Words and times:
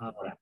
Ahora. 0.00 0.38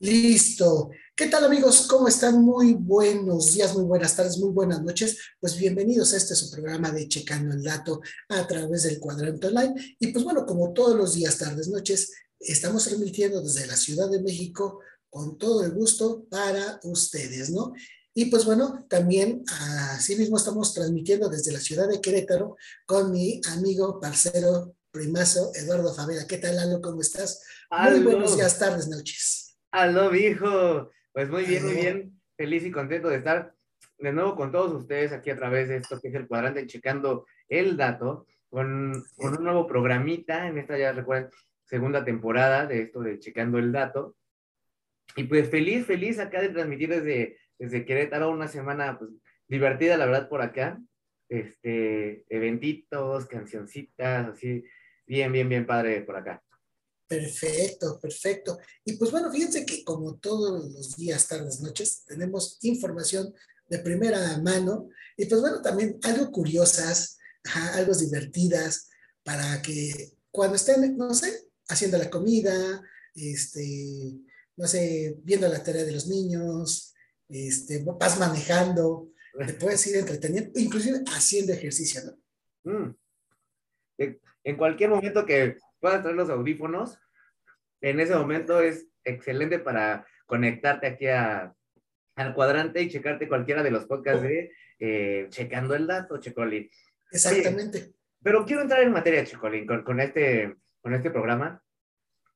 Listo. 0.00 0.90
¿Qué 1.14 1.26
tal 1.26 1.44
amigos? 1.44 1.86
¿Cómo 1.88 2.08
están? 2.08 2.40
Muy 2.42 2.72
buenos 2.74 3.52
días, 3.52 3.74
muy 3.74 3.84
buenas 3.84 4.14
tardes, 4.16 4.38
muy 4.38 4.52
buenas 4.52 4.82
noches. 4.82 5.18
Pues 5.40 5.58
bienvenidos 5.58 6.14
a 6.14 6.16
este 6.16 6.34
su 6.34 6.50
programa 6.50 6.90
de 6.92 7.08
Checando 7.08 7.52
el 7.52 7.62
Dato 7.62 8.00
a 8.28 8.46
través 8.46 8.84
del 8.84 9.00
cuadrante 9.00 9.48
online. 9.48 9.96
Y 9.98 10.06
pues 10.08 10.24
bueno, 10.24 10.46
como 10.46 10.72
todos 10.72 10.96
los 10.96 11.14
días, 11.14 11.36
tardes, 11.36 11.68
noches, 11.68 12.12
estamos 12.40 12.84
transmitiendo 12.84 13.42
desde 13.42 13.66
la 13.66 13.76
Ciudad 13.76 14.08
de 14.08 14.22
México 14.22 14.80
con 15.10 15.36
todo 15.36 15.64
el 15.64 15.72
gusto 15.72 16.24
para 16.30 16.80
ustedes, 16.84 17.50
¿no? 17.50 17.72
Y 18.20 18.24
pues 18.24 18.44
bueno, 18.44 18.84
también 18.90 19.44
así 19.92 20.16
mismo 20.16 20.38
estamos 20.38 20.74
transmitiendo 20.74 21.28
desde 21.28 21.52
la 21.52 21.60
ciudad 21.60 21.88
de 21.88 22.00
Querétaro 22.00 22.56
con 22.84 23.12
mi 23.12 23.40
amigo, 23.56 24.00
parcero, 24.00 24.74
primazo, 24.90 25.52
Eduardo 25.54 25.94
Favela. 25.94 26.26
¿Qué 26.26 26.38
tal, 26.38 26.56
Lalo? 26.56 26.80
¿Cómo 26.80 27.00
estás? 27.00 27.46
Muy 27.70 28.00
buenos 28.00 28.36
días, 28.36 28.58
tardes, 28.58 28.88
noches. 28.88 29.56
Aló, 29.70 30.12
hijo. 30.12 30.90
Pues 31.12 31.30
muy 31.30 31.44
bien, 31.44 31.64
muy 31.64 31.74
bien. 31.74 32.20
Feliz 32.36 32.64
y 32.64 32.72
contento 32.72 33.08
de 33.08 33.18
estar 33.18 33.54
de 33.98 34.12
nuevo 34.12 34.34
con 34.34 34.50
todos 34.50 34.72
ustedes 34.72 35.12
aquí 35.12 35.30
a 35.30 35.36
través 35.36 35.68
de 35.68 35.76
esto 35.76 36.00
que 36.00 36.08
es 36.08 36.14
el 36.16 36.26
cuadrante, 36.26 36.66
checando 36.66 37.24
el 37.48 37.76
dato, 37.76 38.26
con, 38.50 39.00
con 39.14 39.38
un 39.38 39.44
nuevo 39.44 39.64
programita 39.68 40.48
en 40.48 40.58
esta, 40.58 40.76
ya 40.76 40.90
recuerden, 40.90 41.30
segunda 41.62 42.04
temporada 42.04 42.66
de 42.66 42.82
esto 42.82 42.98
de 42.98 43.20
Checando 43.20 43.58
el 43.58 43.70
Dato. 43.70 44.16
Y 45.14 45.22
pues 45.22 45.48
feliz, 45.48 45.86
feliz 45.86 46.18
acá 46.18 46.40
de 46.40 46.48
transmitir 46.48 46.88
desde 46.88 47.38
desde 47.58 47.84
Querétaro, 47.84 48.30
una 48.30 48.48
semana 48.48 48.98
pues, 48.98 49.10
divertida, 49.48 49.96
la 49.96 50.06
verdad, 50.06 50.28
por 50.28 50.42
acá. 50.42 50.80
Este, 51.28 52.24
eventitos, 52.34 53.26
cancioncitas, 53.26 54.28
así, 54.28 54.64
bien, 55.06 55.30
bien, 55.30 55.48
bien 55.48 55.66
padre 55.66 56.00
por 56.02 56.16
acá. 56.16 56.42
Perfecto, 57.06 57.98
perfecto. 58.00 58.58
Y 58.84 58.96
pues 58.96 59.10
bueno, 59.10 59.30
fíjense 59.32 59.64
que 59.64 59.82
como 59.82 60.16
todos 60.16 60.72
los 60.72 60.96
días, 60.96 61.26
tardes, 61.26 61.60
noches, 61.60 62.04
tenemos 62.06 62.58
información 62.62 63.34
de 63.68 63.78
primera 63.78 64.38
mano 64.42 64.88
y 65.16 65.26
pues 65.26 65.40
bueno, 65.40 65.62
también 65.62 65.98
algo 66.02 66.30
curiosas, 66.30 67.18
algo 67.74 67.94
divertidas 67.94 68.90
para 69.22 69.60
que 69.62 70.12
cuando 70.30 70.56
estén, 70.56 70.96
no 70.96 71.14
sé, 71.14 71.48
haciendo 71.68 71.98
la 71.98 72.10
comida, 72.10 72.82
este, 73.14 74.12
no 74.56 74.66
sé, 74.66 75.16
viendo 75.22 75.48
la 75.48 75.62
tarea 75.62 75.84
de 75.84 75.92
los 75.92 76.06
niños, 76.06 76.94
este, 77.28 77.84
vas 77.84 78.18
manejando, 78.18 79.10
te 79.46 79.54
puedes 79.54 79.86
ir 79.86 79.96
entreteniendo, 79.96 80.58
inclusive 80.58 80.98
haciendo 81.06 81.52
ejercicio, 81.52 82.00
¿no? 82.04 82.72
Mm. 82.72 82.96
En 84.44 84.56
cualquier 84.56 84.90
momento 84.90 85.26
que 85.26 85.58
puedas 85.80 86.00
traer 86.02 86.16
los 86.16 86.30
audífonos, 86.30 86.98
en 87.80 88.00
ese 88.00 88.14
momento 88.14 88.60
es 88.60 88.86
excelente 89.04 89.58
para 89.58 90.06
conectarte 90.26 90.86
aquí 90.86 91.06
a, 91.06 91.54
al 92.16 92.34
cuadrante 92.34 92.82
y 92.82 92.88
checarte 92.88 93.28
cualquiera 93.28 93.62
de 93.62 93.70
los 93.70 93.86
podcasts 93.86 94.22
de 94.22 94.52
eh, 94.78 95.26
Checando 95.30 95.74
el 95.74 95.86
Dato, 95.86 96.18
Checolín. 96.18 96.70
Exactamente. 97.10 97.94
pero 98.22 98.44
quiero 98.44 98.62
entrar 98.62 98.82
en 98.82 98.92
materia, 98.92 99.24
Checolín, 99.24 99.66
con, 99.66 99.82
con, 99.82 100.00
este, 100.00 100.56
con 100.80 100.94
este 100.94 101.10
programa. 101.10 101.62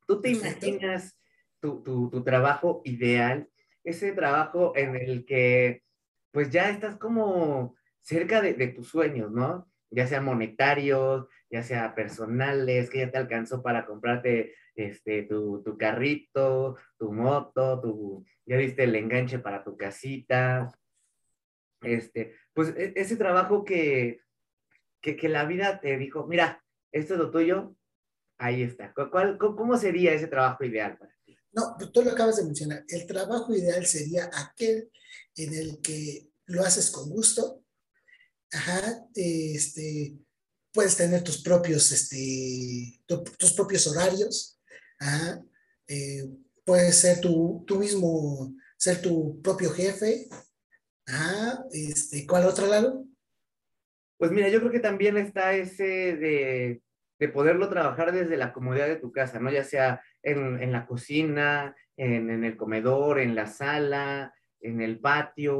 ¿Tú 0.07 0.21
te 0.21 0.31
imaginas 0.31 1.19
tu, 1.61 1.83
tu, 1.83 2.11
tu, 2.11 2.25
trabajo 2.25 2.83
ideal 2.85 3.49
ese 3.85 4.13
trabajo 4.13 4.73
en 4.77 4.97
el 4.97 5.25
que 5.25 5.83
pues 6.31 6.51
ya 6.51 6.71
estás 6.71 6.97
como 6.97 7.77
cerca 8.01 8.41
de, 8.41 8.55
tus 8.69 8.89
sueños, 8.89 9.31
¿no? 9.31 9.71
Ya 9.91 10.07
sea 10.07 10.21
monetarios, 10.21 11.27
ya 11.51 11.63
sea 11.63 11.95
personales, 11.95 12.91
que 12.91 13.01
ya 13.01 13.11
te 13.11 13.19
alcanzó 13.19 13.63
para 13.63 13.85
comprarte 13.85 14.55
este, 14.75 15.25
tu, 15.25 15.63
carrito, 15.79 16.77
tu 16.99 17.13
moto, 17.13 17.81
tu, 17.81 18.25
ya 18.47 18.57
viste 18.57 18.85
el 18.85 18.97
enganche 18.97 19.39
para 19.39 19.63
tu 19.63 19.77
casita. 19.77 20.73
Este, 21.83 22.35
pues 22.55 22.75
e, 22.77 22.95
ese 22.97 23.17
trabajo 23.17 23.65
que, 23.65 24.21
que, 25.01 25.29
la 25.29 25.45
vida 25.45 25.81
te 25.81 25.99
dijo, 25.99 26.27
mira, 26.27 26.65
esto 26.93 27.15
es 27.15 27.21
lo 27.21 27.31
tuyo, 27.31 27.77
ahí 28.39 28.63
está. 28.63 28.95
¿Cuál, 28.95 29.37
¿Cómo 29.37 29.77
sería 29.77 30.15
ese 30.15 30.29
trabajo 30.29 30.65
ideal 30.65 30.97
para 30.97 31.13
no, 31.53 31.77
tú 31.93 32.03
lo 32.03 32.13
acabas 32.13 32.37
de 32.37 32.45
mencionar. 32.45 32.85
El 32.89 33.07
trabajo 33.07 33.55
ideal 33.55 33.85
sería 33.87 34.31
aquel 34.33 34.91
en 35.37 35.55
el 35.55 35.81
que 35.81 36.29
lo 36.47 36.63
haces 36.63 36.91
con 36.91 37.11
gusto. 37.11 37.63
Ajá, 38.51 39.07
este, 39.15 40.17
puedes 40.73 40.97
tener 40.97 41.23
tus 41.23 41.43
propios, 41.43 41.93
este, 41.93 43.01
tus 43.07 43.53
propios 43.53 43.87
horarios. 43.87 44.59
Ajá, 44.99 45.43
eh, 45.89 46.29
puedes 46.65 46.97
ser 46.97 47.21
tú, 47.21 47.65
tú 47.67 47.79
mismo, 47.79 48.55
ser 48.77 49.03
tu 49.03 49.41
propio 49.43 49.71
jefe. 49.71 50.29
Ajá, 51.07 51.65
este, 51.73 52.27
¿cuál 52.27 52.47
otro 52.47 52.67
lado? 52.67 53.05
Pues 54.17 54.31
mira, 54.31 54.49
yo 54.49 54.61
creo 54.61 54.73
que 54.73 54.81
también 54.81 55.17
está 55.19 55.55
ese 55.55 55.85
de, 56.17 56.83
de 57.19 57.29
poderlo 57.29 57.69
trabajar 57.69 58.13
desde 58.13 58.37
la 58.37 58.53
comodidad 58.53 58.87
de 58.87 58.97
tu 58.97 59.13
casa, 59.13 59.39
¿no? 59.39 59.51
Ya 59.51 59.65
sea 59.65 60.03
en, 60.23 60.63
en 60.63 60.73
la 60.73 60.87
cocina, 60.87 61.75
en, 61.97 62.31
en, 62.31 62.45
el 62.45 62.57
comedor, 62.57 63.19
en 63.19 63.35
la 63.35 63.47
sala, 63.47 64.35
en 64.61 64.81
el 64.81 65.01
patio, 65.01 65.59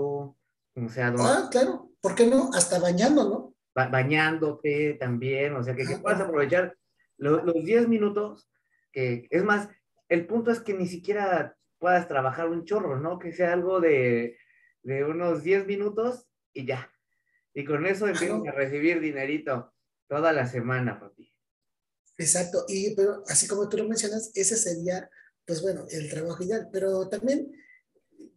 o 0.75 0.89
sea, 0.89 1.15
Ah, 1.19 1.49
claro, 1.51 1.91
¿por 2.01 2.15
qué 2.15 2.27
no? 2.27 2.51
Hasta 2.55 2.79
bañando, 2.79 3.29
¿no? 3.29 3.53
bañándote 3.75 4.95
también, 5.01 5.57
o 5.57 5.63
sea, 5.63 5.75
que, 5.75 5.87
que 5.87 5.97
puedas 5.97 6.21
aprovechar 6.21 6.77
los, 7.17 7.43
los 7.43 7.65
10 7.65 7.89
minutos, 7.89 8.51
que 8.93 9.27
es 9.31 9.45
más, 9.45 9.69
el 10.09 10.27
punto 10.27 10.51
es 10.51 10.61
que 10.61 10.75
ni 10.75 10.87
siquiera 10.87 11.57
puedas 11.79 12.07
trabajar 12.07 12.49
un 12.49 12.65
chorro, 12.65 12.99
¿no? 13.01 13.19
Que 13.19 13.33
sea 13.33 13.55
algo 13.55 13.81
de, 13.81 14.37
de 14.83 15.05
unos 15.05 15.43
10 15.43 15.67
minutos 15.67 16.29
y 16.53 16.67
ya. 16.67 16.91
Y 17.55 17.65
con 17.65 17.87
eso 17.87 18.07
empiezas 18.07 18.47
a 18.47 18.53
recibir 18.53 19.01
dinerito 19.01 19.73
toda 20.09 20.33
la 20.33 20.47
semana, 20.47 21.01
papi. 21.01 21.32
Exacto, 22.23 22.65
y 22.69 22.95
pero 22.95 23.25
así 23.27 23.49
como 23.49 23.69
tú 23.69 23.77
lo 23.79 23.89
mencionas, 23.89 24.31
ese 24.35 24.57
sería, 24.57 25.11
pues 25.45 25.61
bueno, 25.61 25.87
el 25.91 26.09
trabajo 26.09 26.45
ideal, 26.45 26.69
pero 26.73 27.09
también 27.09 27.53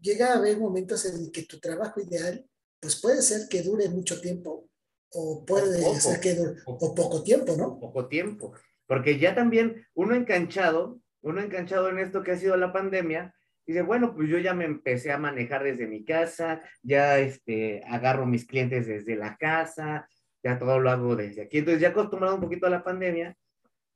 llega 0.01 0.33
a 0.33 0.37
haber 0.37 0.57
momentos 0.57 1.05
en 1.05 1.31
que 1.31 1.43
tu 1.43 1.59
trabajo 1.59 2.01
ideal, 2.01 2.45
pues 2.79 2.99
puede 2.99 3.21
ser 3.21 3.47
que 3.47 3.61
dure 3.61 3.89
mucho 3.89 4.19
tiempo 4.19 4.69
o 5.11 5.45
puede 5.45 5.99
ser 5.99 6.19
que 6.19 6.33
dure, 6.33 6.55
o 6.65 6.95
poco 6.95 7.23
tiempo, 7.23 7.55
¿no? 7.55 7.79
Poco 7.79 8.07
tiempo, 8.07 8.53
porque 8.87 9.19
ya 9.19 9.35
también 9.35 9.85
uno 9.93 10.15
enganchado, 10.15 10.99
uno 11.21 11.41
enganchado 11.41 11.89
en 11.89 11.99
esto 11.99 12.23
que 12.23 12.31
ha 12.31 12.37
sido 12.37 12.57
la 12.57 12.73
pandemia, 12.73 13.35
dice, 13.67 13.81
bueno, 13.81 14.13
pues 14.15 14.29
yo 14.29 14.39
ya 14.39 14.53
me 14.53 14.65
empecé 14.65 15.11
a 15.11 15.17
manejar 15.17 15.63
desde 15.63 15.87
mi 15.87 16.03
casa, 16.03 16.61
ya 16.81 17.19
este, 17.19 17.83
agarro 17.87 18.25
mis 18.25 18.45
clientes 18.45 18.87
desde 18.87 19.15
la 19.15 19.37
casa, 19.37 20.07
ya 20.43 20.59
todo 20.59 20.79
lo 20.79 20.89
hago 20.89 21.15
desde 21.15 21.43
aquí, 21.43 21.59
entonces 21.59 21.81
ya 21.81 21.89
acostumbrado 21.89 22.35
un 22.35 22.41
poquito 22.41 22.67
a 22.67 22.71
la 22.71 22.83
pandemia, 22.83 23.35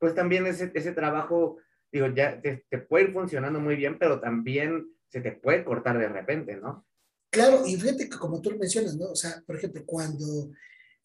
pues 0.00 0.14
también 0.14 0.46
ese, 0.46 0.72
ese 0.74 0.92
trabajo, 0.92 1.58
digo, 1.92 2.08
ya 2.08 2.40
te, 2.40 2.64
puede 2.88 3.04
ir 3.04 3.12
funcionando 3.12 3.60
muy 3.60 3.76
bien, 3.76 3.98
pero 3.98 4.18
también 4.18 4.88
se 5.08 5.20
te 5.20 5.32
puede 5.32 5.64
cortar 5.64 5.98
de 5.98 6.08
repente, 6.08 6.56
¿no? 6.56 6.86
Claro, 7.30 7.64
y 7.66 7.76
fíjate 7.76 8.08
que 8.08 8.18
como 8.18 8.40
tú 8.40 8.50
lo 8.50 8.58
mencionas, 8.58 8.96
¿no? 8.96 9.10
O 9.10 9.14
sea, 9.14 9.42
por 9.46 9.56
ejemplo, 9.56 9.84
cuando 9.86 10.50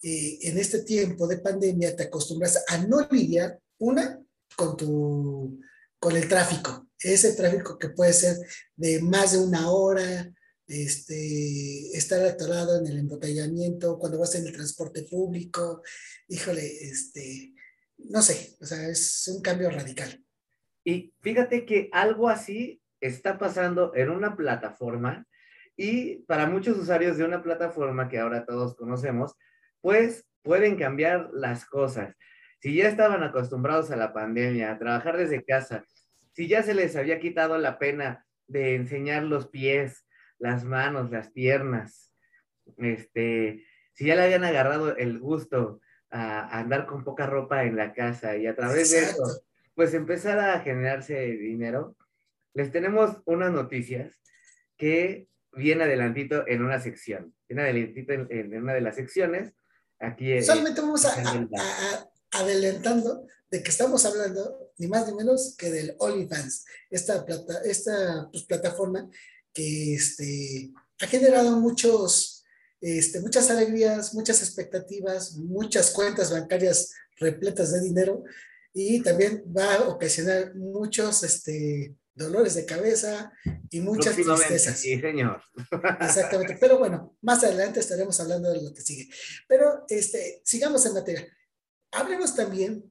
eh, 0.01 0.39
en 0.41 0.57
este 0.57 0.83
tiempo 0.83 1.27
de 1.27 1.37
pandemia 1.37 1.95
te 1.95 2.03
acostumbras 2.03 2.63
a 2.67 2.77
no 2.79 3.05
lidiar, 3.11 3.59
una, 3.77 4.19
con 4.55 4.77
tu, 4.77 5.59
con 5.99 6.15
el 6.15 6.27
tráfico, 6.29 6.87
ese 6.97 7.33
tráfico 7.33 7.77
que 7.77 7.89
puede 7.89 8.13
ser 8.13 8.37
de 8.75 9.01
más 9.01 9.33
de 9.33 9.39
una 9.39 9.69
hora, 9.69 10.33
este, 10.67 11.95
estar 11.95 12.23
atorado 12.25 12.79
en 12.79 12.87
el 12.87 12.99
embotellamiento, 12.99 13.99
cuando 13.99 14.17
vas 14.17 14.35
en 14.35 14.47
el 14.47 14.53
transporte 14.53 15.03
público, 15.03 15.81
híjole, 16.29 16.65
este, 16.89 17.54
no 17.97 18.21
sé, 18.21 18.55
o 18.59 18.65
sea, 18.65 18.87
es 18.87 19.27
un 19.33 19.41
cambio 19.41 19.69
radical. 19.69 20.23
Y 20.83 21.13
fíjate 21.21 21.65
que 21.65 21.89
algo 21.91 22.29
así 22.29 22.81
está 23.01 23.37
pasando 23.37 23.93
en 23.95 24.09
una 24.09 24.35
plataforma 24.35 25.25
y 25.75 26.17
para 26.23 26.47
muchos 26.47 26.77
usuarios 26.77 27.17
de 27.17 27.25
una 27.25 27.43
plataforma 27.43 28.07
que 28.07 28.19
ahora 28.19 28.45
todos 28.45 28.75
conocemos, 28.75 29.35
pues 29.81 30.25
pueden 30.41 30.77
cambiar 30.77 31.29
las 31.33 31.65
cosas. 31.65 32.15
Si 32.59 32.75
ya 32.75 32.87
estaban 32.87 33.23
acostumbrados 33.23 33.91
a 33.91 33.97
la 33.97 34.13
pandemia, 34.13 34.71
a 34.71 34.79
trabajar 34.79 35.17
desde 35.17 35.43
casa, 35.43 35.83
si 36.33 36.47
ya 36.47 36.63
se 36.63 36.73
les 36.73 36.95
había 36.95 37.19
quitado 37.19 37.57
la 37.57 37.77
pena 37.77 38.25
de 38.47 38.75
enseñar 38.75 39.23
los 39.23 39.47
pies, 39.47 40.05
las 40.37 40.63
manos, 40.63 41.11
las 41.11 41.31
piernas, 41.31 42.13
este, 42.77 43.65
si 43.93 44.05
ya 44.05 44.15
le 44.15 44.23
habían 44.23 44.43
agarrado 44.43 44.95
el 44.97 45.19
gusto 45.19 45.81
a, 46.15 46.59
andar 46.59 46.85
con 46.85 47.03
poca 47.03 47.25
ropa 47.25 47.63
en 47.63 47.75
la 47.75 47.93
casa 47.93 48.37
y 48.37 48.47
a 48.47 48.55
través 48.55 48.91
de 48.91 48.99
eso, 48.99 49.41
pues 49.73 49.93
empezar 49.93 50.39
a 50.39 50.61
generarse 50.61 51.19
dinero, 51.19 51.95
les 52.53 52.71
tenemos 52.71 53.17
unas 53.25 53.51
noticias 53.51 54.21
que 54.77 55.27
viene 55.51 55.83
adelantito 55.83 56.47
en 56.47 56.63
una 56.63 56.79
sección, 56.79 57.33
viene 57.47 57.63
adelantito 57.63 58.13
en, 58.13 58.55
una 58.55 58.73
de 58.73 58.81
las 58.81 58.95
secciones 58.95 59.53
aquí... 59.99 60.31
Eh, 60.31 60.41
Solamente 60.41 60.81
vamos 60.81 61.05
a, 61.05 61.13
adelantando 62.31 63.27
de 63.49 63.63
que 63.63 63.69
estamos 63.69 64.05
hablando 64.05 64.71
ni 64.77 64.87
más 64.87 65.07
ni 65.07 65.15
menos 65.15 65.55
que 65.57 65.69
del 65.69 65.95
OnlyFans, 65.99 66.65
esta, 66.89 67.25
plata, 67.25 67.61
esta 67.63 68.27
pues, 68.31 68.43
plataforma 68.43 69.09
que 69.53 69.95
este, 69.95 70.71
ha 71.01 71.07
generado 71.07 71.59
muchos, 71.59 72.34
este, 72.81 73.19
muchas 73.19 73.49
alegrías, 73.49 74.13
muchas 74.13 74.41
expectativas, 74.41 75.37
muchas 75.37 75.91
cuentas 75.91 76.31
bancarias 76.31 76.93
repletas 77.17 77.71
de 77.71 77.81
dinero 77.81 78.23
y 78.73 79.01
también 79.01 79.43
va 79.55 79.75
a 79.75 79.87
ocasionar 79.87 80.53
muchos 80.55 81.23
este, 81.23 81.95
dolores 82.13 82.55
de 82.55 82.65
cabeza 82.65 83.31
y 83.69 83.81
muchas 83.81 84.15
tristezas. 84.15 84.79
Sí, 84.79 84.99
señor. 84.99 85.41
Exactamente. 86.01 86.57
Pero 86.59 86.79
bueno, 86.79 87.17
más 87.21 87.43
adelante 87.43 87.79
estaremos 87.79 88.19
hablando 88.19 88.51
de 88.51 88.61
lo 88.61 88.73
que 88.73 88.81
sigue. 88.81 89.09
Pero 89.47 89.85
este, 89.89 90.41
sigamos 90.43 90.85
en 90.85 90.93
materia. 90.93 91.27
Hablemos 91.91 92.35
también 92.35 92.83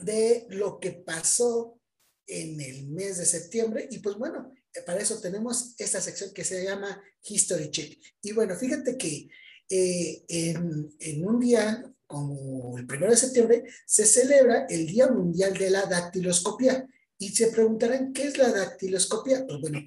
de 0.00 0.46
lo 0.48 0.80
que 0.80 0.92
pasó 0.92 1.78
en 2.26 2.60
el 2.60 2.88
mes 2.88 3.18
de 3.18 3.26
septiembre 3.26 3.88
y 3.90 3.98
pues 3.98 4.16
bueno, 4.16 4.52
para 4.86 5.00
eso 5.00 5.20
tenemos 5.20 5.74
esta 5.78 6.00
sección 6.00 6.32
que 6.32 6.44
se 6.44 6.64
llama 6.64 7.02
History 7.22 7.70
Check. 7.70 7.98
Y 8.22 8.32
bueno, 8.32 8.56
fíjate 8.56 8.96
que 8.96 9.28
eh, 9.68 10.24
en, 10.28 10.90
en, 10.98 11.26
un 11.26 11.40
día 11.40 11.84
como 12.06 12.76
el 12.76 12.86
primero 12.86 13.10
de 13.10 13.16
septiembre 13.16 13.64
se 13.86 14.04
celebra 14.04 14.66
el 14.68 14.86
Día 14.86 15.08
Mundial 15.08 15.54
de 15.54 15.70
la 15.70 15.86
Dactiloscopía. 15.86 16.86
Y 17.18 17.28
se 17.28 17.52
preguntarán, 17.52 18.12
¿qué 18.12 18.24
es 18.24 18.36
la 18.36 18.50
dactiloscopía? 18.50 19.46
Pues 19.46 19.60
bueno, 19.60 19.80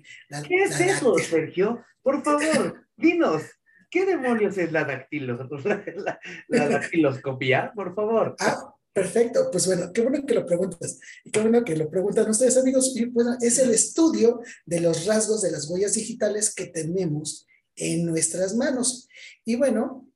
¿qué 0.48 0.64
es 0.64 0.80
eso, 0.80 1.18
Sergio? 1.18 1.84
Por 2.02 2.24
favor, 2.24 2.88
dinos, 2.96 3.44
¿qué 3.92 4.06
demonios 4.06 4.58
es 4.58 4.72
la, 4.72 4.86
dactiloscopía? 4.86 5.84
la 6.48 6.70
dactiloscopía? 6.70 7.74
Por 7.76 7.94
favor. 7.94 8.38
Ah, 8.40 8.75
Perfecto, 8.96 9.50
pues 9.52 9.68
bueno, 9.68 9.92
qué 9.92 10.00
bueno 10.00 10.26
que 10.26 10.34
lo 10.34 10.46
preguntas 10.46 10.98
y 11.26 11.30
qué 11.30 11.42
bueno 11.42 11.66
que 11.66 11.76
lo 11.76 11.90
preguntan 11.90 12.30
ustedes 12.30 12.56
amigos. 12.56 12.96
Bueno, 13.12 13.36
es 13.42 13.60
el 13.60 13.72
estudio 13.72 14.40
de 14.66 14.80
los 14.80 15.06
rasgos 15.06 15.42
de 15.42 15.52
las 15.52 15.70
huellas 15.70 15.96
digitales 15.96 16.56
que 16.56 16.68
tenemos 16.68 17.46
en 17.76 18.06
nuestras 18.06 18.56
manos. 18.56 19.10
Y 19.44 19.56
bueno, 19.58 20.10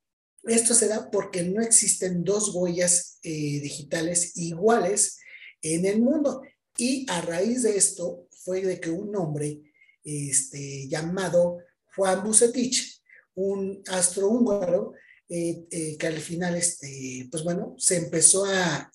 esto 0.44 0.74
se 0.74 0.88
da 0.88 1.12
porque 1.12 1.44
no 1.44 1.62
existen 1.62 2.24
dos 2.24 2.56
huellas 2.56 3.20
eh, 3.22 3.60
digitales 3.60 4.38
iguales 4.38 5.18
en 5.62 5.86
el 5.86 6.02
mundo. 6.02 6.42
Y 6.78 7.06
a 7.10 7.20
raíz 7.20 7.64
de 7.64 7.75
esto 7.75 8.30
fue 8.32 8.62
de 8.62 8.80
que 8.80 8.92
un 8.92 9.14
hombre 9.18 9.62
este, 10.06 10.88
llamado 10.88 11.58
Juan 11.98 12.24
Bucetich, 12.24 13.04
un 13.36 13.84
astro 13.88 14.30
húngaro, 14.30 14.94
eh, 15.30 15.64
eh, 15.70 15.96
que 15.98 16.08
al 16.08 16.20
final, 16.20 16.56
este, 16.56 17.28
pues 17.31 17.44
bueno, 17.44 17.76
se 17.78 17.98
empezó 17.98 18.46
a, 18.46 18.92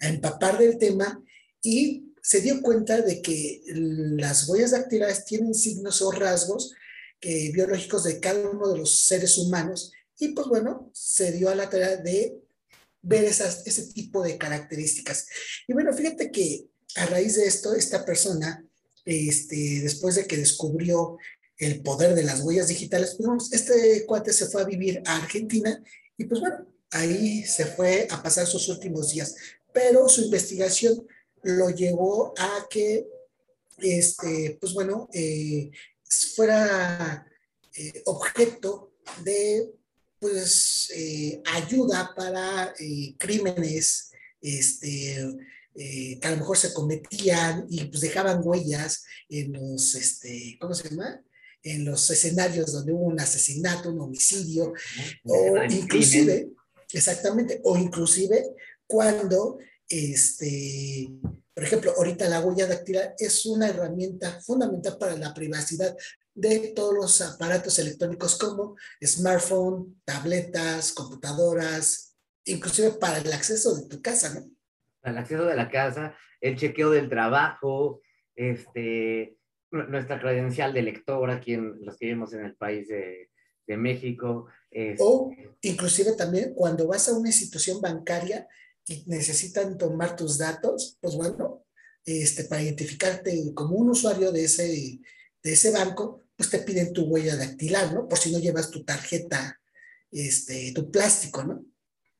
empapar 0.00 0.58
del 0.58 0.76
tema 0.76 1.22
y 1.62 2.12
se 2.20 2.42
dio 2.42 2.60
cuenta 2.60 3.00
de 3.00 3.22
que 3.22 3.62
las 3.66 4.46
huellas 4.48 4.72
dactilares 4.72 5.24
tienen 5.24 5.54
signos 5.54 6.02
o 6.02 6.10
rasgos 6.10 6.74
que, 7.18 7.50
biológicos 7.54 8.04
de 8.04 8.20
cada 8.20 8.50
uno 8.50 8.70
de 8.70 8.78
los 8.78 8.94
seres 8.94 9.38
humanos 9.38 9.92
y 10.18 10.28
pues 10.28 10.46
bueno, 10.48 10.90
se 10.92 11.32
dio 11.32 11.48
a 11.48 11.54
la 11.54 11.70
tarea 11.70 11.96
de 11.96 12.38
ver 13.02 13.24
esas, 13.24 13.66
ese 13.66 13.92
tipo 13.92 14.22
de 14.22 14.38
características. 14.38 15.26
Y 15.66 15.72
bueno, 15.72 15.92
fíjate 15.92 16.30
que 16.30 16.66
a 16.96 17.06
raíz 17.06 17.36
de 17.36 17.46
esto, 17.46 17.74
esta 17.74 18.04
persona, 18.04 18.64
este, 19.04 19.80
después 19.82 20.14
de 20.14 20.26
que 20.26 20.36
descubrió 20.36 21.18
el 21.64 21.82
poder 21.82 22.14
de 22.14 22.24
las 22.24 22.40
huellas 22.40 22.68
digitales, 22.68 23.16
pues 23.16 23.52
este 23.52 24.04
cuate 24.06 24.32
se 24.32 24.46
fue 24.46 24.62
a 24.62 24.66
vivir 24.66 25.02
a 25.06 25.16
Argentina 25.16 25.82
y 26.16 26.24
pues 26.24 26.40
bueno, 26.40 26.66
ahí 26.90 27.42
se 27.44 27.66
fue 27.66 28.06
a 28.10 28.22
pasar 28.22 28.46
sus 28.46 28.68
últimos 28.68 29.10
días, 29.10 29.34
pero 29.72 30.08
su 30.08 30.22
investigación 30.22 31.06
lo 31.42 31.70
llevó 31.70 32.32
a 32.38 32.66
que, 32.70 33.06
este, 33.78 34.56
pues 34.60 34.72
bueno, 34.72 35.08
eh, 35.12 35.70
fuera 36.34 37.26
eh, 37.76 38.02
objeto 38.06 38.92
de, 39.22 39.70
pues, 40.18 40.90
eh, 40.94 41.42
ayuda 41.44 42.12
para 42.16 42.74
crímenes, 43.18 44.10
este, 44.40 45.36
que 45.74 46.20
a 46.22 46.30
lo 46.30 46.36
mejor 46.36 46.56
se 46.56 46.72
cometían 46.72 47.66
y 47.68 47.84
pues 47.86 48.00
dejaban 48.00 48.40
huellas 48.42 49.04
en 49.28 49.52
los, 49.52 49.94
este, 49.96 50.56
¿cómo 50.60 50.74
se 50.74 50.88
llama? 50.88 51.20
En 51.64 51.84
los 51.84 52.08
escenarios 52.10 52.72
donde 52.72 52.92
hubo 52.92 53.06
un 53.06 53.18
asesinato, 53.18 53.90
un 53.90 54.00
homicidio, 54.00 54.74
o 55.24 55.64
inclusive, 55.64 56.50
exactamente, 56.92 57.60
o 57.64 57.76
inclusive 57.78 58.54
cuando, 58.86 59.58
este, 59.88 61.10
por 61.54 61.64
ejemplo, 61.64 61.94
ahorita 61.96 62.28
la 62.28 62.40
huella 62.40 62.66
dactilar 62.66 63.14
es 63.18 63.46
una 63.46 63.68
herramienta 63.68 64.40
fundamental 64.42 64.98
para 64.98 65.16
la 65.16 65.32
privacidad 65.32 65.96
de 66.34 66.72
todos 66.74 66.94
los 66.94 67.20
aparatos 67.22 67.78
electrónicos 67.78 68.36
como 68.36 68.76
smartphone, 69.02 70.02
tabletas, 70.04 70.92
computadoras, 70.92 72.16
inclusive 72.44 72.90
para 72.92 73.18
el 73.18 73.32
acceso 73.32 73.74
de 73.74 73.88
tu 73.88 74.02
casa, 74.02 74.34
¿no? 74.34 74.50
Para 75.00 75.12
el 75.12 75.18
acceso 75.18 75.44
de 75.46 75.56
la 75.56 75.70
casa, 75.70 76.14
el 76.40 76.56
chequeo 76.56 76.90
del 76.90 77.08
trabajo, 77.08 78.02
este, 78.36 79.38
nuestra 79.74 80.20
credencial 80.20 80.72
de 80.72 80.82
lector 80.82 81.30
aquí 81.30 81.54
en 81.54 81.84
los 81.84 81.96
que 81.96 82.06
vivimos 82.06 82.32
en 82.32 82.44
el 82.44 82.54
país 82.54 82.88
de, 82.88 83.30
de 83.66 83.76
México. 83.76 84.46
O 84.98 85.32
inclusive 85.62 86.12
también 86.12 86.54
cuando 86.54 86.86
vas 86.86 87.08
a 87.08 87.16
una 87.16 87.28
institución 87.28 87.80
bancaria 87.80 88.48
y 88.86 89.04
necesitan 89.06 89.78
tomar 89.78 90.16
tus 90.16 90.38
datos, 90.38 90.98
pues 91.00 91.14
bueno, 91.16 91.64
este, 92.04 92.44
para 92.44 92.62
identificarte 92.62 93.54
como 93.54 93.76
un 93.76 93.90
usuario 93.90 94.30
de 94.30 94.44
ese, 94.44 95.00
de 95.42 95.52
ese 95.52 95.70
banco, 95.70 96.22
pues 96.36 96.50
te 96.50 96.58
piden 96.58 96.92
tu 96.92 97.04
huella 97.04 97.36
dactilar, 97.36 97.94
¿no? 97.94 98.08
Por 98.08 98.18
si 98.18 98.32
no 98.32 98.38
llevas 98.38 98.70
tu 98.70 98.84
tarjeta, 98.84 99.60
este, 100.10 100.72
tu 100.74 100.90
plástico, 100.90 101.44
¿no? 101.44 101.64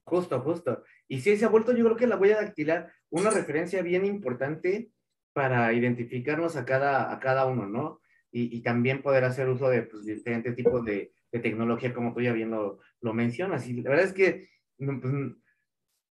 Justo, 0.04 0.40
justo. 0.40 0.82
Y 1.08 1.20
sí, 1.20 1.36
se 1.36 1.44
ha 1.44 1.48
vuelto, 1.48 1.72
yo 1.72 1.84
creo 1.84 1.96
que 1.96 2.06
la 2.06 2.16
huella 2.16 2.36
dactilar, 2.36 2.92
una 3.10 3.30
referencia 3.30 3.82
bien 3.82 4.04
importante 4.04 4.90
para 5.34 5.72
identificarnos 5.72 6.56
a 6.56 6.64
cada, 6.64 7.12
a 7.12 7.18
cada 7.20 7.44
uno, 7.44 7.66
¿no? 7.66 8.00
Y, 8.30 8.56
y 8.56 8.62
también 8.62 9.02
poder 9.02 9.24
hacer 9.24 9.48
uso 9.48 9.68
de 9.68 9.82
pues, 9.82 10.06
diferentes 10.06 10.54
tipos 10.56 10.84
de, 10.84 11.12
de, 11.30 11.38
tecnología, 11.40 11.92
como 11.92 12.14
tú 12.14 12.20
ya 12.20 12.32
bien 12.32 12.50
lo, 12.50 12.78
lo, 13.00 13.12
mencionas. 13.12 13.68
Y 13.68 13.74
la 13.82 13.90
verdad 13.90 14.06
es 14.06 14.12
que 14.12 14.48
pues, 14.76 15.12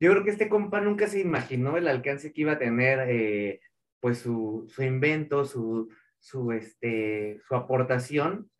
yo 0.01 0.11
creo 0.11 0.25
que 0.25 0.31
este 0.31 0.49
compa 0.49 0.81
nunca 0.81 1.07
se 1.07 1.21
imaginó 1.21 1.77
el 1.77 1.89
alcance 1.89 2.33
que 2.33 2.43
iba 2.43 2.53
a 2.53 2.59
tener, 2.59 3.09
eh, 3.09 3.61
pues, 4.01 4.19
su, 4.19 4.67
su 4.69 4.83
invento, 4.83 5.45
su, 5.45 5.89
su, 6.19 6.53
este, 6.53 7.41
su 7.47 7.55
aportación 7.55 8.51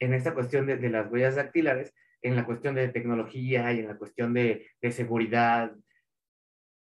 en 0.00 0.14
esta 0.14 0.34
cuestión 0.34 0.66
de, 0.66 0.76
de, 0.76 0.90
las 0.90 1.10
huellas 1.10 1.36
dactilares, 1.36 1.94
en 2.22 2.36
la 2.36 2.44
cuestión 2.44 2.74
de 2.74 2.88
tecnología 2.88 3.72
y 3.72 3.80
en 3.80 3.88
la 3.88 3.96
cuestión 3.96 4.34
de, 4.34 4.68
de 4.80 4.92
seguridad. 4.92 5.74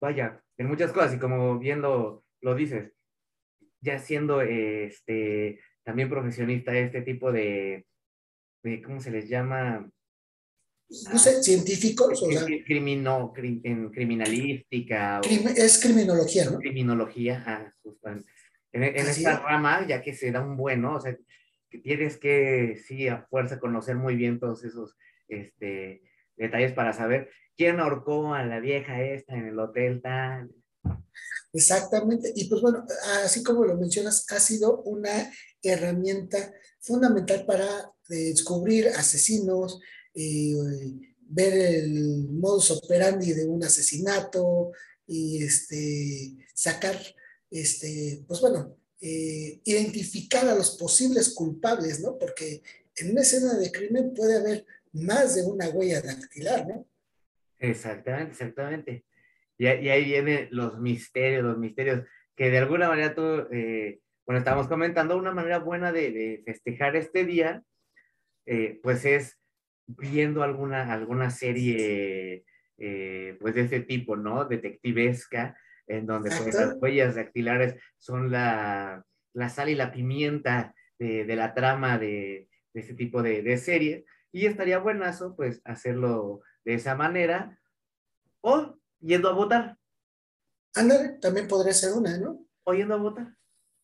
Vaya, 0.00 0.42
en 0.56 0.66
muchas 0.66 0.92
cosas. 0.92 1.14
Y 1.14 1.18
como 1.18 1.58
viendo 1.58 2.24
lo 2.26 2.27
dices, 2.54 2.92
ya 3.80 3.98
siendo 3.98 4.40
este, 4.40 5.60
también 5.84 6.08
profesionista 6.08 6.76
este 6.76 7.02
tipo 7.02 7.32
de, 7.32 7.86
de 8.62 8.82
¿cómo 8.82 9.00
se 9.00 9.10
les 9.10 9.28
llama? 9.28 9.90
No 10.88 11.18
sé, 11.18 11.42
científicos. 11.42 12.22
O 12.22 12.30
sea, 12.30 12.46
crimino, 12.64 13.32
en 13.36 13.90
criminalística. 13.90 15.20
es 15.20 15.80
criminología, 15.82 16.50
¿no? 16.50 16.58
Criminología, 16.58 17.44
ah, 17.46 17.72
en, 18.72 18.84
en 18.84 18.96
esta 18.96 19.40
rama, 19.40 19.86
ya 19.86 20.02
que 20.02 20.14
se 20.14 20.30
da 20.30 20.40
un 20.40 20.56
bueno, 20.56 20.94
o 20.94 21.00
sea, 21.00 21.16
que 21.70 21.78
tienes 21.78 22.16
que, 22.16 22.76
sí, 22.86 23.08
a 23.08 23.26
fuerza 23.28 23.58
conocer 23.58 23.96
muy 23.96 24.16
bien 24.16 24.40
todos 24.40 24.64
esos 24.64 24.96
este, 25.28 26.02
detalles 26.36 26.72
para 26.72 26.92
saber 26.92 27.30
quién 27.56 27.80
ahorcó 27.80 28.34
a 28.34 28.44
la 28.44 28.60
vieja 28.60 29.02
esta 29.02 29.36
en 29.36 29.46
el 29.46 29.58
hotel 29.58 30.00
tal, 30.00 30.50
Exactamente. 31.52 32.32
Y 32.34 32.44
pues 32.44 32.60
bueno, 32.60 32.84
así 33.24 33.42
como 33.42 33.64
lo 33.64 33.76
mencionas, 33.76 34.26
ha 34.30 34.40
sido 34.40 34.82
una 34.82 35.32
herramienta 35.62 36.52
fundamental 36.80 37.44
para 37.46 37.66
eh, 38.10 38.30
descubrir 38.30 38.88
asesinos, 38.88 39.80
eh, 40.14 40.54
ver 41.20 41.52
el 41.54 42.28
modus 42.30 42.70
operandi 42.70 43.32
de 43.32 43.46
un 43.46 43.62
asesinato 43.64 44.72
y 45.06 45.42
este, 45.42 46.36
sacar, 46.54 46.98
este, 47.50 48.24
pues 48.26 48.40
bueno, 48.40 48.76
eh, 49.00 49.60
identificar 49.64 50.48
a 50.48 50.54
los 50.54 50.76
posibles 50.76 51.30
culpables, 51.30 52.00
¿no? 52.00 52.18
Porque 52.18 52.62
en 52.96 53.12
una 53.12 53.22
escena 53.22 53.54
de 53.54 53.70
crimen 53.70 54.12
puede 54.12 54.36
haber 54.36 54.66
más 54.92 55.34
de 55.34 55.44
una 55.44 55.68
huella 55.68 56.00
dactilar, 56.02 56.66
¿no? 56.66 56.86
Exactamente, 57.58 58.32
exactamente. 58.32 59.04
Y, 59.58 59.66
ahí 59.66 60.04
vienen 60.04 60.48
los 60.52 60.78
misterios, 60.78 61.42
los 61.42 61.58
misterios, 61.58 62.04
que 62.36 62.50
de 62.50 62.58
alguna 62.58 62.88
manera 62.88 63.14
tú, 63.14 63.48
eh, 63.50 63.98
bueno, 64.24 64.38
estábamos 64.38 64.68
comentando, 64.68 65.16
una 65.16 65.32
manera 65.32 65.58
buena 65.58 65.90
de, 65.90 66.42
festejar 66.46 66.94
este 66.94 67.24
día, 67.24 67.62
eh, 68.46 68.78
pues 68.82 69.04
es 69.04 69.38
viendo 69.86 70.42
alguna, 70.42 70.92
alguna 70.92 71.30
serie 71.30 72.44
eh, 72.78 73.36
pues 73.40 73.54
de 73.54 73.62
ese 73.62 73.80
tipo, 73.80 74.16
¿no? 74.16 74.44
Detectivesca, 74.44 75.58
en 75.88 76.06
donde 76.06 76.30
pues, 76.30 76.54
las 76.54 76.76
huellas 76.80 77.16
dactilares 77.16 77.74
son 77.96 78.30
la, 78.30 79.04
la, 79.32 79.48
sal 79.48 79.70
y 79.70 79.74
la 79.74 79.90
pimienta 79.90 80.74
de, 80.98 81.24
de 81.24 81.36
la 81.36 81.54
trama 81.54 81.98
de, 81.98 82.48
de 82.72 82.80
ese 82.80 82.94
tipo 82.94 83.22
de, 83.22 83.42
de 83.42 83.58
serie. 83.58 84.04
Y 84.30 84.46
estaría 84.46 84.78
buenazo, 84.78 85.34
pues, 85.34 85.60
hacerlo 85.64 86.42
de 86.64 86.74
esa 86.74 86.94
manera 86.94 87.58
o 88.40 88.77
yendo 89.00 89.28
a 89.28 89.34
votar. 89.34 89.78
Ándale, 90.74 91.18
también 91.20 91.48
podría 91.48 91.74
ser 91.74 91.92
una, 91.92 92.16
¿no? 92.18 92.44
O 92.64 92.72
yendo 92.74 92.94
a 92.94 92.98
votar. 92.98 93.36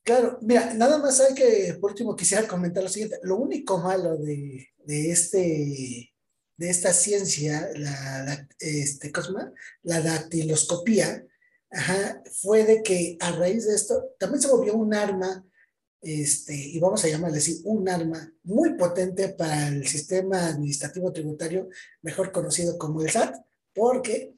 Claro, 0.03 0.39
mira, 0.43 0.75
nada 0.75 0.99
más 0.99 1.19
hay 1.21 1.35
que, 1.35 1.79
por 1.81 1.93
último, 1.93 2.15
quisiera 2.15 2.47
comentar 2.47 2.83
lo 2.83 2.89
siguiente. 2.89 3.19
Lo 3.23 3.37
único 3.37 3.79
malo 3.79 4.19
de, 4.19 4.69
de 4.85 5.11
este, 5.11 6.13
de 6.57 6.71
esta 6.71 6.93
ciencia, 6.93 7.71
la, 7.75 8.47
este, 8.59 9.13
la 9.83 10.01
dactiloscopía, 10.01 11.27
fue 12.41 12.65
de 12.65 12.83
que 12.83 13.17
a 13.21 13.33
raíz 13.33 13.67
de 13.67 13.75
esto 13.75 14.15
también 14.19 14.41
se 14.41 14.49
volvió 14.49 14.75
un 14.75 14.95
arma, 14.95 15.45
este, 16.01 16.55
y 16.55 16.79
vamos 16.79 17.05
a 17.05 17.09
llamarle 17.09 17.39
así, 17.39 17.63
un 17.65 17.89
arma 17.89 18.31
muy 18.43 18.75
potente 18.75 19.31
para 19.31 19.69
el 19.69 19.87
sistema 19.87 20.49
administrativo 20.49 21.13
tributario, 21.13 21.69
mejor 22.03 22.31
conocido 22.31 22.79
como 22.79 23.01
el 23.01 23.11
SAT, 23.11 23.37
porque 23.73 24.34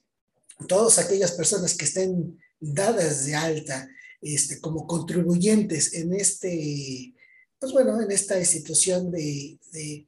todas 0.69 0.99
aquellas 0.99 1.33
personas 1.33 1.75
que 1.75 1.85
estén 1.85 2.39
dadas 2.61 3.27
de 3.27 3.35
alta 3.35 3.89
este, 4.21 4.61
como 4.61 4.87
contribuyentes 4.87 5.95
en 5.95 6.15
este, 6.15 7.15
pues 7.59 7.73
bueno, 7.73 8.01
en 8.01 8.11
esta 8.11 8.39
institución 8.39 9.11
de, 9.11 9.59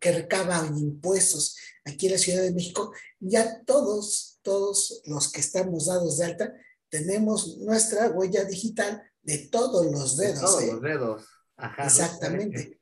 que 0.00 0.12
recaba 0.12 0.66
impuestos 0.66 1.56
aquí 1.84 2.06
en 2.06 2.12
la 2.12 2.18
Ciudad 2.18 2.42
de 2.42 2.52
México, 2.52 2.92
ya 3.20 3.62
todos, 3.64 4.38
todos 4.42 5.02
los 5.04 5.30
que 5.30 5.40
estamos 5.40 5.86
dados 5.86 6.18
de 6.18 6.24
alta, 6.24 6.54
tenemos 6.88 7.58
nuestra 7.58 8.10
huella 8.10 8.44
digital 8.44 9.02
de 9.22 9.38
todos 9.38 9.86
los 9.86 10.16
dedos. 10.16 10.40
todos 10.40 10.62
¿eh? 10.62 10.72
los 10.72 10.82
dedos. 10.82 11.24
Exactamente. 11.84 12.80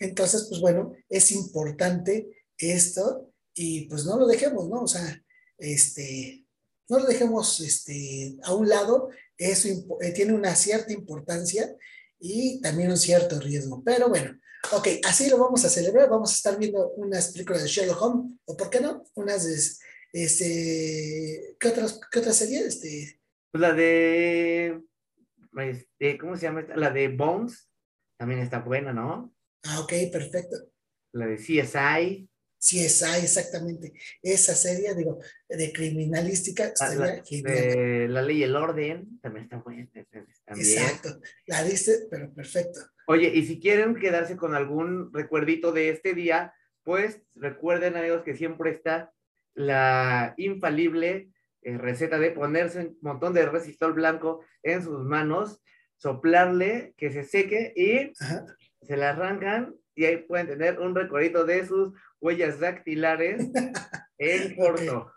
Entonces, 0.00 0.46
pues 0.48 0.60
bueno, 0.60 0.92
es 1.08 1.30
importante 1.32 2.44
esto 2.56 3.32
y 3.54 3.86
pues 3.86 4.04
no 4.04 4.18
lo 4.18 4.26
dejemos, 4.26 4.68
¿no? 4.68 4.82
O 4.82 4.88
sea, 4.88 5.22
este, 5.58 6.46
no 6.90 6.98
lo 6.98 7.06
dejemos 7.06 7.60
este, 7.60 8.36
a 8.42 8.52
un 8.52 8.68
lado, 8.68 9.10
eso 9.38 9.68
eh, 10.00 10.12
tiene 10.12 10.34
una 10.34 10.54
cierta 10.54 10.92
importancia 10.92 11.74
y 12.18 12.60
también 12.60 12.90
un 12.90 12.98
cierto 12.98 13.38
riesgo. 13.40 13.82
Pero 13.84 14.08
bueno, 14.08 14.38
ok, 14.72 14.88
así 15.04 15.30
lo 15.30 15.38
vamos 15.38 15.64
a 15.64 15.70
celebrar. 15.70 16.10
Vamos 16.10 16.32
a 16.32 16.34
estar 16.34 16.58
viendo 16.58 16.90
unas 16.96 17.32
películas 17.32 17.62
de 17.62 17.68
Sherlock 17.68 18.02
Holmes, 18.02 18.34
o 18.44 18.56
por 18.56 18.68
qué 18.70 18.80
no, 18.80 19.04
unas 19.14 19.44
de, 19.44 19.54
este, 20.12 21.56
¿qué, 21.58 21.68
otras, 21.68 22.00
qué 22.10 22.18
otra 22.18 22.32
serie? 22.32 22.66
Este... 22.66 23.20
Pues 23.52 23.60
la 23.60 23.72
de, 23.72 24.82
este, 25.56 26.18
¿cómo 26.18 26.36
se 26.36 26.42
llama? 26.42 26.62
La 26.76 26.90
de 26.90 27.08
Bones, 27.08 27.68
también 28.18 28.40
está 28.40 28.60
buena, 28.60 28.92
¿no? 28.92 29.34
Ah, 29.64 29.80
ok, 29.80 29.92
perfecto. 30.12 30.56
La 31.12 31.26
de 31.26 31.36
CSI. 31.36 32.29
CSI, 32.60 33.22
exactamente. 33.22 33.94
Esa 34.22 34.54
serie, 34.54 34.94
digo, 34.94 35.18
de 35.48 35.72
criminalística. 35.72 36.72
La, 36.80 37.22
la, 38.08 38.22
ley 38.22 38.36
y 38.38 38.42
el 38.42 38.54
orden 38.54 39.18
también 39.22 39.44
está 39.44 39.56
buena. 39.56 39.88
Exacto. 40.46 41.20
La 41.46 41.64
diste, 41.64 42.06
pero 42.10 42.32
perfecto. 42.34 42.80
Oye, 43.06 43.32
y 43.34 43.46
si 43.46 43.58
quieren 43.58 43.94
quedarse 43.94 44.36
con 44.36 44.54
algún 44.54 45.12
recuerdito 45.12 45.72
de 45.72 45.88
este 45.88 46.12
día, 46.12 46.54
pues 46.84 47.22
recuerden, 47.34 47.96
amigos, 47.96 48.22
que 48.22 48.36
siempre 48.36 48.70
está 48.70 49.10
la 49.54 50.34
infalible 50.36 51.30
eh, 51.62 51.78
receta 51.78 52.18
de 52.18 52.30
ponerse 52.30 52.80
un 52.80 52.98
montón 53.00 53.32
de 53.32 53.46
resistol 53.46 53.94
blanco 53.94 54.44
en 54.62 54.82
sus 54.82 55.02
manos, 55.02 55.62
soplarle, 55.96 56.92
que 56.98 57.10
se 57.10 57.24
seque 57.24 57.72
y 57.74 58.12
se 58.86 58.96
la 58.96 59.10
arrancan 59.10 59.74
y 59.94 60.04
ahí 60.04 60.16
pueden 60.18 60.46
tener 60.46 60.78
un 60.78 60.94
recuerdito 60.94 61.44
de 61.44 61.66
sus 61.66 61.92
huellas 62.20 62.60
dactilares 62.60 63.48
en 64.18 64.56
corto. 64.56 65.12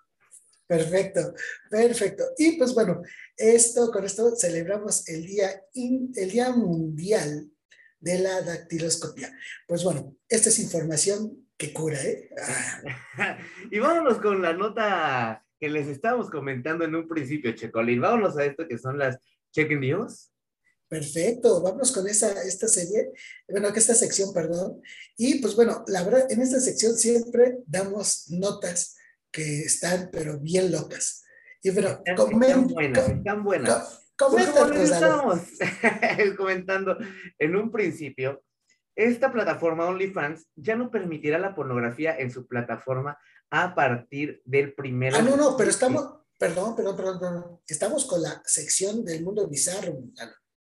Perfecto, 0.66 1.34
perfecto. 1.70 2.24
Y 2.38 2.58
pues 2.58 2.74
bueno, 2.74 3.02
esto, 3.38 3.92
con 3.92 4.06
esto 4.06 4.36
celebramos 4.36 5.08
el 5.10 5.26
Día, 5.26 5.62
el 5.74 6.32
día 6.32 6.52
Mundial 6.52 7.52
de 8.00 8.20
la 8.20 8.42
Dactiloscopia. 8.42 9.38
Pues 9.68 9.84
bueno, 9.84 10.16
esta 10.28 10.50
es 10.50 10.60
información 10.60 11.48
que 11.58 11.72
cura, 11.74 12.02
¿eh? 12.02 12.30
y 13.72 13.80
vámonos 13.80 14.20
con 14.20 14.42
la 14.42 14.54
nota 14.54 15.46
que 15.60 15.70
les 15.70 15.88
estábamos 15.88 16.30
comentando 16.30 16.84
en 16.84 16.96
un 16.96 17.08
principio, 17.08 17.54
Checolín. 17.54 18.02
Vámonos 18.02 18.38
a 18.38 18.46
esto 18.46 18.68
que 18.68 18.78
son 18.78 18.98
las 18.98 19.18
Check 19.52 19.72
News. 19.72 20.33
Perfecto, 20.88 21.62
vamos 21.62 21.92
con 21.92 22.08
esa, 22.08 22.44
esta 22.44 22.68
serie, 22.68 23.12
bueno, 23.48 23.74
que 23.74 23.80
esta 23.80 23.96
sección, 23.96 24.34
perdón. 24.34 24.82
Y 25.18 25.40
pues 25.40 25.56
bueno, 25.56 25.84
la 25.88 26.04
verdad, 26.04 26.32
en 26.32 26.42
esta 26.42 26.60
sección 26.60 26.96
siempre 26.98 27.58
damos 27.66 28.30
notas 28.30 28.96
que 29.32 29.62
están, 29.62 30.10
pero 30.12 30.40
bien 30.40 30.72
locas. 30.72 31.24
Y 31.64 31.72
pero, 31.72 32.02
están, 32.06 32.68
buenas, 32.68 33.10
están 33.10 33.44
buenas. 33.44 34.04
pues 34.18 34.48
como 34.50 34.66
les 34.68 34.92
estábamos 34.92 35.42
comentando 36.38 36.98
en 37.40 37.56
un 37.56 37.72
principio, 37.72 38.44
esta 38.96 39.32
plataforma 39.32 39.88
OnlyFans 39.88 40.46
ya 40.56 40.76
no 40.76 40.92
permitirá 40.92 41.40
la 41.40 41.56
pornografía 41.56 42.16
en 42.18 42.30
su 42.32 42.48
plataforma 42.48 43.18
a 43.50 43.74
partir 43.74 44.42
del 44.46 44.74
primero. 44.74 45.18
Ah, 45.18 45.22
no, 45.22 45.36
no, 45.36 45.58
pero 45.58 45.70
estamos, 45.70 46.22
perdón, 46.38 46.76
perdón, 46.76 46.96
perdón, 46.96 47.20
perdón. 47.20 47.60
Estamos 47.68 48.06
con 48.06 48.22
la 48.22 48.42
sección 48.46 49.04
del 49.04 49.24
mundo 49.24 49.48
bizarro. 49.48 50.00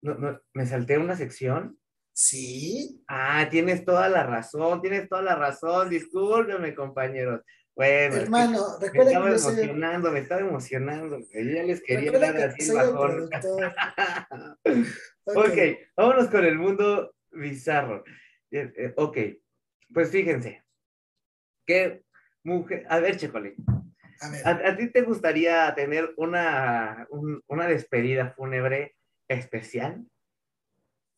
No, 0.01 0.15
no, 0.15 0.39
me 0.53 0.65
salté 0.65 0.97
una 0.97 1.15
sección. 1.15 1.77
Sí. 2.13 3.03
Ah, 3.07 3.47
tienes 3.49 3.85
toda 3.85 4.09
la 4.09 4.23
razón, 4.23 4.81
tienes 4.81 5.07
toda 5.07 5.21
la 5.21 5.35
razón. 5.35 5.89
Discúlpeme, 5.89 6.73
compañeros. 6.73 7.41
Bueno, 7.77 8.15
hermano, 8.15 8.79
recuerda 8.81 9.19
me 9.19 9.35
estaba 9.35 9.59
emocionando, 9.59 10.11
me 10.11 10.19
estaba 10.19 10.41
emocionando. 10.41 11.19
Yo 11.19 11.41
ya 11.41 11.61
les 11.61 11.83
quería 11.83 12.11
dar 12.11 12.35
así 12.37 12.73
bajón. 12.73 13.29
ok, 15.25 15.57
vámonos 15.95 16.27
con 16.29 16.43
el 16.43 16.57
mundo 16.57 17.13
bizarro. 17.29 18.03
Eh, 18.49 18.73
eh, 18.75 18.93
ok, 18.97 19.17
pues 19.93 20.09
fíjense. 20.09 20.63
¿Qué 21.67 22.01
mujer? 22.43 22.83
A 22.89 22.97
ver, 22.97 23.17
Checolín. 23.17 23.53
A, 24.21 24.29
ver. 24.31 24.65
¿A, 24.65 24.75
ti 24.75 24.91
te 24.91 25.03
gustaría 25.03 25.71
tener 25.75 26.15
una, 26.17 27.07
una 27.45 27.67
despedida 27.67 28.31
fúnebre 28.31 28.96
especial? 29.27 30.05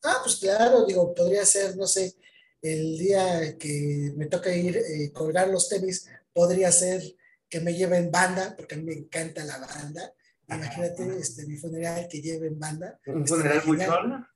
Ah, 0.02 0.20
pues 0.22 0.36
claro, 0.36 0.86
digo, 0.86 1.14
podría 1.14 1.44
ser, 1.44 1.76
no 1.76 1.86
sé, 1.86 2.14
el 2.62 2.98
día 2.98 3.56
que 3.58 4.12
me 4.16 4.26
toca 4.26 4.54
ir 4.54 4.76
eh, 4.76 5.12
colgar 5.12 5.48
los 5.48 5.68
tenis, 5.68 6.08
podría 6.32 6.70
ser 6.72 7.02
que 7.48 7.60
me 7.60 7.74
lleven 7.74 8.10
banda, 8.10 8.54
porque 8.56 8.74
a 8.74 8.78
mí 8.78 8.84
me 8.84 8.92
encanta 8.94 9.44
la 9.44 9.58
banda. 9.58 10.12
Imagínate 10.48 11.18
este, 11.18 11.46
mi 11.46 11.56
funeral 11.56 12.08
que 12.10 12.20
lleven 12.20 12.58
banda. 12.58 12.98
¿Un 13.06 13.26
funeral 13.26 13.62
buchón? 13.64 14.26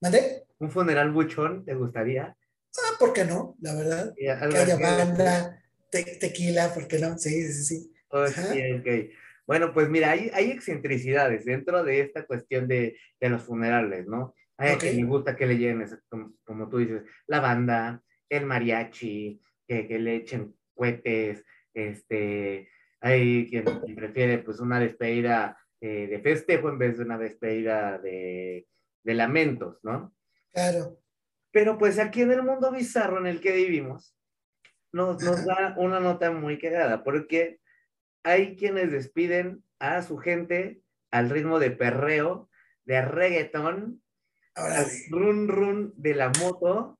¿Mandé? 0.00 0.46
¿Un 0.58 0.70
funeral 0.70 1.12
buchón 1.12 1.64
te 1.64 1.74
gustaría? 1.74 2.36
Ah, 2.78 2.96
¿por 2.98 3.12
qué 3.12 3.24
no? 3.24 3.56
La 3.60 3.74
verdad. 3.74 4.14
que 4.14 4.30
haya 4.30 4.76
banda, 4.76 5.62
tequila, 5.90 6.72
¿por 6.72 6.86
qué 6.86 6.98
no? 6.98 7.18
Sí, 7.18 7.52
sí, 7.52 7.64
sí. 7.64 7.92
Okay, 8.08 9.10
Bueno, 9.46 9.72
pues 9.72 9.88
mira, 9.88 10.10
hay, 10.10 10.30
hay 10.34 10.50
excentricidades 10.50 11.44
dentro 11.44 11.84
de 11.84 12.00
esta 12.00 12.26
cuestión 12.26 12.66
de, 12.66 12.98
de 13.20 13.28
los 13.28 13.42
funerales, 13.42 14.06
¿no? 14.06 14.34
Hay 14.58 14.72
a 14.72 14.78
quien 14.78 14.96
le 14.96 15.04
gusta 15.04 15.36
que 15.36 15.46
le 15.46 15.58
lleven, 15.58 15.86
como, 16.44 16.68
tú 16.68 16.78
dices, 16.78 17.02
la 17.26 17.40
banda, 17.40 18.02
el 18.28 18.46
mariachi, 18.46 19.40
que, 19.68 19.86
que 19.86 19.98
le 19.98 20.16
echen 20.16 20.54
cohetes, 20.74 21.44
este, 21.74 22.68
hay 23.00 23.48
quien, 23.48 23.64
prefiere 23.94 24.38
pues 24.38 24.60
una 24.60 24.80
despedida 24.80 25.58
eh, 25.80 26.06
de 26.06 26.20
festejo 26.20 26.68
en 26.70 26.78
vez 26.78 26.96
de 26.96 27.04
una 27.04 27.18
despedida 27.18 27.98
de, 27.98 28.66
de 29.04 29.14
lamentos, 29.14 29.78
¿no? 29.82 30.14
Claro. 30.52 30.98
Pero 31.52 31.78
pues 31.78 31.98
aquí 31.98 32.22
en 32.22 32.32
el 32.32 32.42
mundo 32.42 32.72
bizarro 32.72 33.18
en 33.18 33.26
el 33.26 33.40
que 33.40 33.52
vivimos, 33.52 34.16
nos, 34.92 35.22
nos 35.22 35.44
da 35.44 35.74
una 35.76 36.00
nota 36.00 36.30
muy 36.30 36.58
quedada, 36.58 37.04
porque 37.04 37.60
hay 38.26 38.56
quienes 38.56 38.90
despiden 38.90 39.62
a 39.78 40.02
su 40.02 40.18
gente 40.18 40.82
al 41.12 41.30
ritmo 41.30 41.60
de 41.60 41.70
perreo, 41.70 42.50
de 42.84 43.00
reggaetón, 43.00 44.02
al 44.56 44.86
run 45.10 45.46
run 45.46 45.94
de 45.96 46.14
la 46.16 46.32
moto 46.40 46.98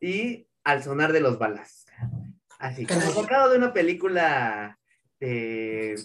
y 0.00 0.48
al 0.64 0.82
sonar 0.82 1.12
de 1.12 1.20
los 1.20 1.38
balas. 1.38 1.84
Así, 2.58 2.86
como 2.86 3.02
sacado 3.02 3.50
de 3.50 3.58
una 3.58 3.74
película 3.74 4.78
de... 5.20 6.02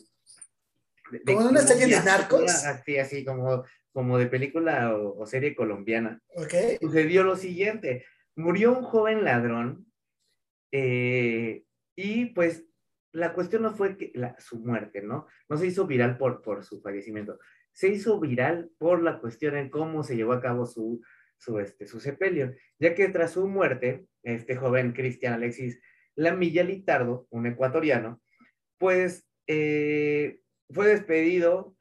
como 1.26 1.44
de 1.44 1.50
una 1.50 1.62
serie 1.62 1.88
de 1.88 2.04
narcos. 2.04 2.66
Así, 2.66 2.98
así 2.98 3.24
como, 3.24 3.64
como 3.94 4.18
de 4.18 4.28
película 4.28 4.94
o, 4.98 5.26
serie 5.26 5.56
colombiana. 5.56 6.22
Ok. 6.36 6.82
Sucedió 6.82 7.24
lo 7.24 7.38
siguiente. 7.38 8.06
Murió 8.36 8.78
un 8.78 8.84
joven 8.84 9.24
ladrón 9.24 9.88
eh, 10.74 11.64
Y 11.96 12.26
pues 12.28 12.67
la 13.18 13.34
cuestión 13.34 13.64
no 13.64 13.74
fue 13.74 13.98
que 13.98 14.12
su 14.38 14.60
muerte, 14.60 15.02
¿no? 15.02 15.28
No 15.50 15.58
se 15.58 15.66
hizo 15.66 15.88
viral 15.88 16.18
por, 16.18 16.44
por 16.44 16.64
su 16.64 16.82
fallecimiento, 16.82 17.40
se 17.72 17.88
hizo 17.88 18.20
viral 18.20 18.70
por 18.78 19.02
la 19.02 19.20
cuestión 19.20 19.58
en 19.58 19.70
cómo 19.70 20.04
se 20.04 20.16
llevó 20.16 20.34
a 20.34 20.42
cabo 20.42 20.68
su, 20.68 21.02
su, 21.38 21.60
este, 21.60 21.88
su 21.88 22.00
sepelio, 22.00 22.54
ya 22.80 22.94
que 22.94 23.10
tras 23.10 23.32
su 23.32 23.48
muerte, 23.48 24.06
este 24.22 24.56
joven 24.56 24.94
Cristian 24.94 25.34
Alexis 25.34 25.80
Lamilla 26.16 26.64
Litardo, 26.64 27.28
un 27.32 27.48
ecuatoriano, 27.48 28.22
pues 28.78 29.28
eh, 29.48 30.40
fue 30.70 30.88
despedido 30.88 31.76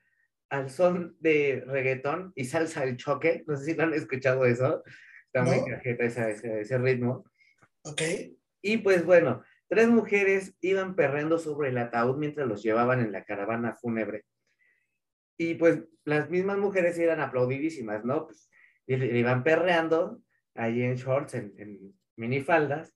al 0.48 0.70
son 0.70 1.16
de 1.20 1.64
reggaetón 1.66 2.32
y 2.34 2.44
salsa 2.44 2.84
del 2.84 2.96
choque. 2.96 3.44
No 3.46 3.56
sé 3.56 3.64
si 3.64 3.74
lo 3.74 3.82
han 3.82 3.94
escuchado 3.94 4.46
eso. 4.46 4.82
Está 5.26 5.42
muy 5.42 5.68
cajeta 5.68 6.04
ese, 6.04 6.60
ese, 6.60 6.78
ritmo. 6.78 7.24
Ok. 7.82 8.02
Y 8.62 8.78
pues 8.78 9.04
bueno, 9.04 9.42
tres 9.68 9.88
mujeres 9.88 10.54
iban 10.60 10.94
perreando 10.94 11.38
sobre 11.38 11.70
el 11.70 11.78
ataúd 11.78 12.16
mientras 12.16 12.46
los 12.46 12.62
llevaban 12.62 13.00
en 13.00 13.12
la 13.12 13.24
caravana 13.24 13.76
fúnebre. 13.76 14.24
Y 15.38 15.54
pues 15.54 15.82
las 16.04 16.30
mismas 16.30 16.58
mujeres 16.58 16.98
eran 16.98 17.20
aplaudidísimas, 17.20 18.04
¿no? 18.04 18.26
Pues, 18.26 18.48
y, 18.86 18.94
iban 18.94 19.42
perreando 19.42 20.20
ahí 20.54 20.82
en 20.82 20.94
shorts, 20.94 21.34
en, 21.34 21.52
en 21.58 21.94
minifaldas, 22.16 22.94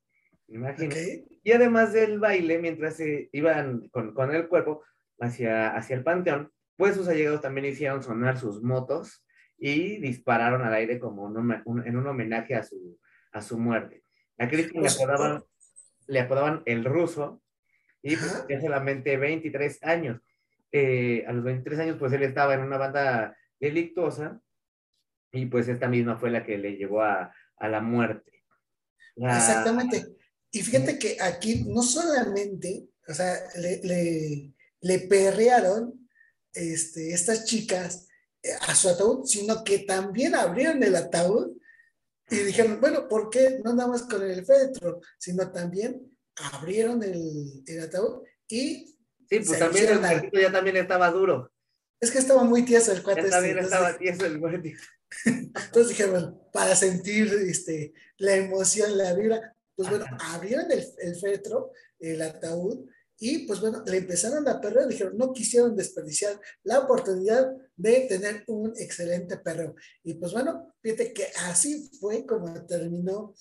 imagino. 0.49 0.95
Y 1.43 1.53
además 1.53 1.93
del 1.93 2.19
baile, 2.19 2.59
mientras 2.59 2.97
se 2.97 3.29
iban 3.33 3.89
con, 3.91 4.15
con 4.15 4.35
el 4.35 4.49
cuerpo 4.49 4.83
hacia, 5.19 5.75
hacia 5.75 5.97
el 5.97 6.05
panteón, 6.05 6.53
pues 6.77 6.95
sus 6.97 7.09
allegados 7.09 7.43
también 7.43 7.67
hicieron 7.67 8.03
sonar 8.03 8.39
sus 8.39 8.63
motos 8.63 9.25
y 9.59 9.99
dispararon 9.99 10.63
al 10.63 10.73
aire 10.73 10.99
como 10.99 11.29
en 11.29 11.97
un 11.97 12.07
homenaje 12.07 12.55
a 12.55 12.63
su, 12.63 12.99
a 13.33 13.43
su 13.43 13.59
muerte. 13.59 14.03
A 14.39 14.49
Cristian 14.49 14.83
le 14.83 14.89
pues, 14.89 14.97
apodaban, 14.97 15.43
le 16.11 16.21
apodaban 16.21 16.63
el 16.67 16.85
ruso 16.85 17.41
y 18.03 18.17
pues, 18.17 18.47
tenía 18.47 18.61
solamente 18.61 19.17
23 19.17 19.83
años. 19.83 20.21
Eh, 20.73 21.25
a 21.27 21.33
los 21.33 21.45
23 21.45 21.81
años, 21.81 21.97
pues 21.99 22.13
él 22.13 22.23
estaba 22.23 22.55
en 22.55 22.61
una 22.61 22.79
banda 22.79 23.37
delictuosa 23.59 24.41
y 25.33 25.47
pues 25.47 25.69
esta 25.69 25.89
misma 25.89 26.19
fue 26.19 26.31
la 26.31 26.45
que 26.45 26.59
le 26.59 26.77
llevó 26.77 27.03
a, 27.03 27.33
a 27.57 27.69
la 27.69 27.81
muerte. 27.81 28.43
Exactamente. 29.17 30.17
Y 30.51 30.63
fíjate 30.63 30.99
que 30.99 31.17
aquí 31.21 31.65
no 31.67 31.83
solamente, 31.83 32.89
o 33.07 33.15
sea, 33.15 33.35
le, 33.57 33.81
le, 33.85 34.53
le 34.81 34.99
perrearon 35.01 36.09
este, 36.53 37.13
estas 37.13 37.45
chicas 37.45 38.09
eh, 38.43 38.49
a 38.67 38.75
su 38.75 38.89
ataúd, 38.89 39.27
sino 39.27 39.63
que 39.63 39.81
también 39.81 40.35
abrieron 40.35 40.83
el 40.83 40.97
ataúd 40.97 41.57
y 42.31 42.37
dijeron, 42.37 42.81
bueno, 42.81 43.09
¿por 43.09 43.31
qué 43.31 43.61
no 43.65 43.75
nada 43.75 43.89
más 43.89 44.03
con 44.03 44.23
el 44.23 44.45
féretro, 44.45 45.01
sino 45.19 45.51
también 45.51 46.17
abrieron 46.53 47.03
el, 47.03 47.63
el 47.67 47.81
ataúd 47.81 48.23
y... 48.49 48.97
Sí, 49.29 49.41
pues 49.47 49.59
también 49.59 49.89
el 49.89 50.01
muertito 50.01 50.41
ya 50.41 50.51
también 50.51 50.77
estaba 50.77 51.11
duro. 51.11 51.53
Es 52.01 52.11
que 52.11 52.19
estaba 52.19 52.43
muy 52.43 52.65
tieso 52.65 52.91
el 52.91 53.03
cuate. 53.03 53.23
Ya 53.23 53.31
también 53.31 53.59
este, 53.59 53.75
estaba 53.75 53.97
tieso 53.97 54.27
el 54.27 54.41
muertito. 54.41 54.81
Entonces 55.25 55.89
dijeron, 55.89 56.41
para 56.53 56.75
sentir 56.75 57.33
este, 57.47 57.93
la 58.19 58.35
emoción, 58.35 58.97
la 58.99 59.13
vibra, 59.15 59.57
pues 59.77 59.89
bueno, 59.89 60.05
abrieron 60.19 60.71
el, 60.73 60.85
el 60.99 61.17
féretro, 61.17 61.73
el 62.01 62.23
ataúd, 62.23 62.89
y 63.23 63.47
pues 63.47 63.61
bueno, 63.61 63.85
le 63.87 63.99
empezaron 63.99 64.49
a 64.49 64.61
perder, 64.61 64.89
dijeron, 64.89 65.17
no 65.19 65.33
quisieron 65.33 65.77
desperdiciar 65.77 66.41
la 66.63 66.79
oportunidad 66.81 67.53
de 67.81 68.01
tener 68.03 68.45
un 68.47 68.73
excelente 68.77 69.39
perro. 69.39 69.75
Y 70.03 70.15
pues 70.15 70.33
bueno, 70.33 70.75
fíjate 70.83 71.13
que 71.13 71.27
así 71.47 71.91
fue 72.01 72.27
como 72.27 72.67
terminó, 72.67 73.35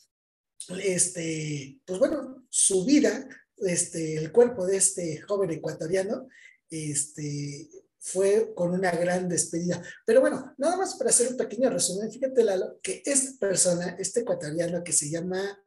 este, 0.82 1.82
pues 1.86 2.00
bueno, 2.00 2.46
su 2.50 2.86
vida, 2.86 3.28
este, 3.58 4.16
el 4.16 4.32
cuerpo 4.32 4.66
de 4.66 4.78
este 4.78 5.22
joven 5.22 5.52
ecuatoriano, 5.52 6.28
este, 6.70 7.70
fue 8.00 8.54
con 8.56 8.72
una 8.72 8.92
gran 8.92 9.28
despedida. 9.28 9.82
Pero 10.06 10.22
bueno, 10.22 10.54
nada 10.58 10.78
más 10.78 10.96
para 10.96 11.10
hacer 11.10 11.30
un 11.30 11.38
pequeño 11.38 11.70
resumen, 11.70 12.12
fíjate 12.12 12.44
Lalo, 12.44 12.80
que 12.82 13.02
esta 13.06 13.38
persona, 13.40 13.96
este 14.00 14.22
ecuatoriano 14.22 14.84
que 14.84 14.94
se 14.94 15.10
llama, 15.10 15.62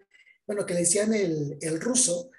bueno, 0.47 0.65
que 0.65 0.75
le 0.75 0.81
decían 0.81 1.13
el, 1.13 1.59
el 1.61 1.81
ruso, 1.81 2.31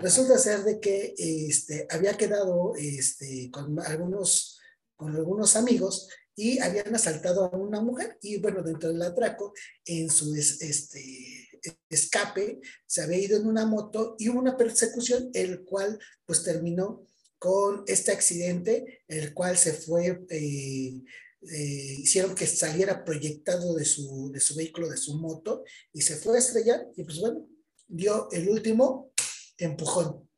Resulta 0.00 0.38
ser 0.38 0.64
de 0.64 0.80
que 0.80 1.14
este, 1.16 1.86
había 1.90 2.16
quedado 2.16 2.74
este, 2.76 3.50
con, 3.52 3.78
algunos, 3.80 4.59
con 5.00 5.16
algunos 5.16 5.56
amigos 5.56 6.10
y 6.36 6.58
habían 6.58 6.94
asaltado 6.94 7.46
a 7.46 7.56
una 7.56 7.80
mujer 7.80 8.18
y 8.20 8.38
bueno, 8.38 8.62
dentro 8.62 8.90
del 8.90 9.00
atraco, 9.00 9.54
en 9.86 10.10
su 10.10 10.34
este, 10.34 11.48
escape, 11.88 12.60
se 12.86 13.02
había 13.02 13.18
ido 13.18 13.38
en 13.38 13.46
una 13.46 13.64
moto 13.64 14.14
y 14.18 14.28
hubo 14.28 14.38
una 14.38 14.58
persecución, 14.58 15.30
el 15.32 15.64
cual 15.64 15.98
pues 16.26 16.44
terminó 16.44 17.06
con 17.38 17.84
este 17.86 18.12
accidente, 18.12 19.02
el 19.08 19.32
cual 19.32 19.56
se 19.56 19.72
fue, 19.72 20.22
eh, 20.28 21.02
eh, 21.50 21.96
hicieron 21.98 22.34
que 22.34 22.46
saliera 22.46 23.02
proyectado 23.02 23.74
de 23.74 23.86
su, 23.86 24.30
de 24.30 24.40
su 24.40 24.54
vehículo, 24.54 24.90
de 24.90 24.98
su 24.98 25.18
moto, 25.18 25.64
y 25.94 26.02
se 26.02 26.16
fue 26.16 26.36
a 26.36 26.40
estrellar, 26.40 26.86
y 26.94 27.04
pues 27.04 27.18
bueno, 27.18 27.48
dio 27.88 28.28
el 28.32 28.50
último 28.50 29.14
empujón. 29.56 30.28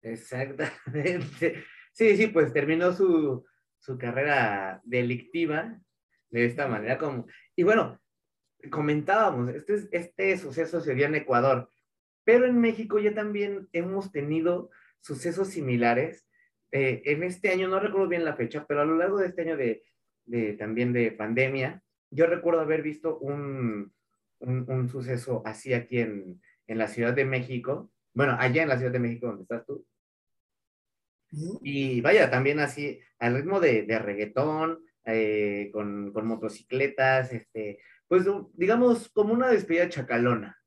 Exactamente. 0.00 1.64
Sí, 1.92 2.16
sí, 2.16 2.26
pues 2.28 2.52
terminó 2.52 2.96
su, 2.96 3.44
su 3.78 3.98
carrera 3.98 4.80
delictiva 4.84 5.78
de 6.30 6.44
esta 6.44 6.68
manera 6.68 6.98
como... 6.98 7.26
Y 7.54 7.62
bueno, 7.62 8.00
comentábamos, 8.70 9.54
este, 9.54 9.88
este 9.92 10.36
suceso 10.38 10.80
se 10.80 10.94
dio 10.94 11.06
en 11.06 11.14
Ecuador, 11.14 11.68
pero 12.24 12.46
en 12.46 12.60
México 12.60 12.98
ya 12.98 13.14
también 13.14 13.68
hemos 13.72 14.10
tenido 14.12 14.70
sucesos 15.00 15.48
similares. 15.48 16.26
Eh, 16.72 17.02
en 17.06 17.22
este 17.22 17.50
año, 17.50 17.68
no 17.68 17.78
recuerdo 17.78 18.08
bien 18.08 18.24
la 18.24 18.34
fecha, 18.34 18.66
pero 18.66 18.80
a 18.80 18.84
lo 18.84 18.96
largo 18.96 19.18
de 19.18 19.28
este 19.28 19.42
año 19.42 19.56
de, 19.56 19.84
de 20.24 20.54
también 20.54 20.92
de 20.92 21.12
pandemia, 21.12 21.82
yo 22.10 22.26
recuerdo 22.26 22.60
haber 22.60 22.82
visto 22.82 23.18
un, 23.18 23.92
un, 24.40 24.88
suceso 24.88 25.42
así 25.44 25.74
aquí 25.74 26.00
en, 26.00 26.40
en 26.66 26.78
la 26.78 26.88
Ciudad 26.88 27.14
de 27.14 27.24
México, 27.24 27.90
bueno, 28.14 28.36
allá 28.38 28.62
en 28.62 28.68
la 28.68 28.76
Ciudad 28.76 28.92
de 28.92 28.98
México, 28.98 29.26
donde 29.26 29.42
estás 29.42 29.64
tú. 29.66 29.86
Y 31.30 32.00
vaya, 32.00 32.30
también 32.30 32.60
así, 32.60 33.00
al 33.18 33.34
ritmo 33.34 33.60
de, 33.60 33.82
de 33.82 33.98
reggaetón, 33.98 34.84
eh, 35.04 35.70
con, 35.72 36.12
con, 36.12 36.26
motocicletas, 36.26 37.32
este, 37.32 37.78
pues 38.08 38.24
digamos 38.54 39.08
como 39.10 39.34
una 39.34 39.50
despedida 39.50 39.88
chacalona. 39.88 40.60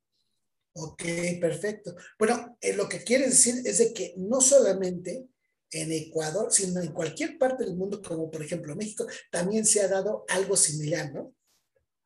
Ok, 0.73 1.03
perfecto. 1.41 1.95
Bueno, 2.17 2.57
eh, 2.61 2.75
lo 2.75 2.87
que 2.87 3.03
quieres 3.03 3.31
decir 3.31 3.55
es 3.65 3.79
de 3.79 3.93
que 3.93 4.13
no 4.17 4.39
solamente 4.41 5.27
en 5.71 5.91
Ecuador, 5.91 6.51
sino 6.51 6.81
en 6.81 6.93
cualquier 6.93 7.37
parte 7.37 7.65
del 7.65 7.75
mundo, 7.75 8.01
como 8.01 8.31
por 8.31 8.41
ejemplo 8.41 8.75
México, 8.75 9.05
también 9.31 9.65
se 9.65 9.81
ha 9.81 9.87
dado 9.87 10.25
algo 10.29 10.55
similar, 10.55 11.11
¿no? 11.13 11.33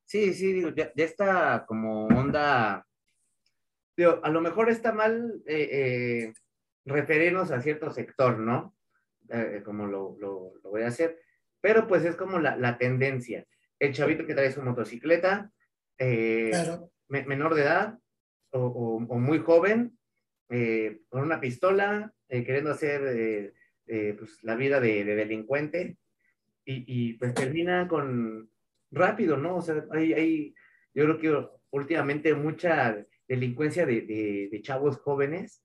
Sí, 0.05 0.33
sí, 0.33 0.53
digo, 0.53 0.69
ya, 0.75 0.91
ya 0.95 1.05
está 1.05 1.65
como 1.67 2.07
onda 2.07 2.85
a 4.23 4.29
lo 4.29 4.41
mejor 4.41 4.69
está 4.69 4.91
mal 4.91 5.41
eh, 5.45 6.33
referirnos 6.86 7.52
a 7.52 7.62
cierto 7.62 7.91
sector, 7.91 8.39
¿no? 8.39 8.76
Eh, 9.30 9.62
como 9.63 9.88
lo, 9.88 10.17
lo, 10.19 10.54
voy 10.63 10.84
a 10.84 10.88
hacer, 10.88 11.19
pero 11.62 11.88
pues 11.88 12.04
es 12.04 12.15
como 12.15 12.39
la, 12.39 12.58
la 12.58 12.78
tendencia. 12.78 13.46
El 13.80 13.93
chavito 13.93 14.26
que 14.26 14.34
trae 14.34 14.52
su 14.52 14.62
motocicleta, 14.62 15.52
menor 17.08 17.56
de 17.56 17.62
edad 17.62 18.00
o, 18.52 18.65
o, 19.10 19.19
muy 19.19 19.39
joven, 19.39 19.98
con 21.10 21.22
una 21.22 21.39
pistola, 21.39 22.13
queriendo 22.28 22.72
hacer 22.72 23.54
pues, 23.86 24.43
la 24.43 24.56
vida 24.56 24.80
de, 24.80 25.04
de 25.04 25.15
delincuente, 25.15 25.98
y, 26.65 26.84
y, 26.88 27.13
pues 27.13 27.34
termina 27.34 27.88
con 27.88 28.50
rápido, 28.91 29.38
¿no? 29.38 29.58
O 29.58 29.62
sea, 29.62 29.86
hay, 29.91 30.13
hay 30.13 30.56
yo 30.93 31.04
creo 31.06 31.17
que 31.17 31.48
últimamente 31.72 32.34
mucha 32.36 33.06
delincuencia 33.28 33.86
de, 33.86 34.02
de, 34.52 34.62
chavos 34.62 34.98
jóvenes 34.98 35.63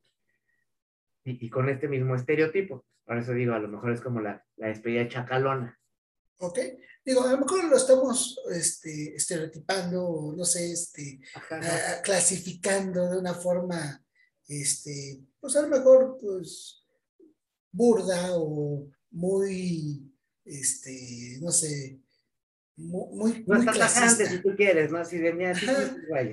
y, 1.29 1.47
y, 1.47 1.51
con 1.51 1.69
este 1.69 1.89
mismo 1.89 2.15
estereotipo. 2.15 2.85
Por 3.05 3.19
eso 3.19 3.33
digo, 3.33 3.55
a 3.55 3.59
lo 3.59 3.69
mejor 3.69 3.93
es 3.93 4.01
como 4.01 4.21
la, 4.21 4.45
la 4.57 4.69
despedida 4.69 5.09
chacalona. 5.09 5.79
Ok, 6.41 6.59
digo, 7.05 7.25
a 7.25 7.33
lo 7.33 7.39
mejor 7.39 7.65
lo 7.65 7.77
estamos 7.77 8.41
este, 8.53 9.17
estereotipando, 9.17 10.35
no 10.37 10.45
sé, 10.45 10.73
este, 10.73 11.21
clasificando 12.05 13.11
de 13.11 13.19
una 13.19 13.35
forma, 13.35 14.05
este, 14.47 15.21
pues 15.41 15.57
a 15.57 15.63
lo 15.63 15.69
mejor, 15.69 16.17
pues, 16.21 16.85
burda 17.73 18.37
o 18.37 18.89
muy, 19.11 20.13
este, 20.45 21.39
no 21.41 21.51
sé, 21.51 21.99
muy, 22.77 23.45
no 23.47 23.57
muy 23.57 23.67
clasista. 23.67 24.27
si 24.27 24.39
tú 24.41 24.55
quieres, 24.57 24.93
¿no? 24.93 24.99
Así 24.99 25.19
de 25.19 25.33
mí, 25.33 25.45
así 25.45 25.67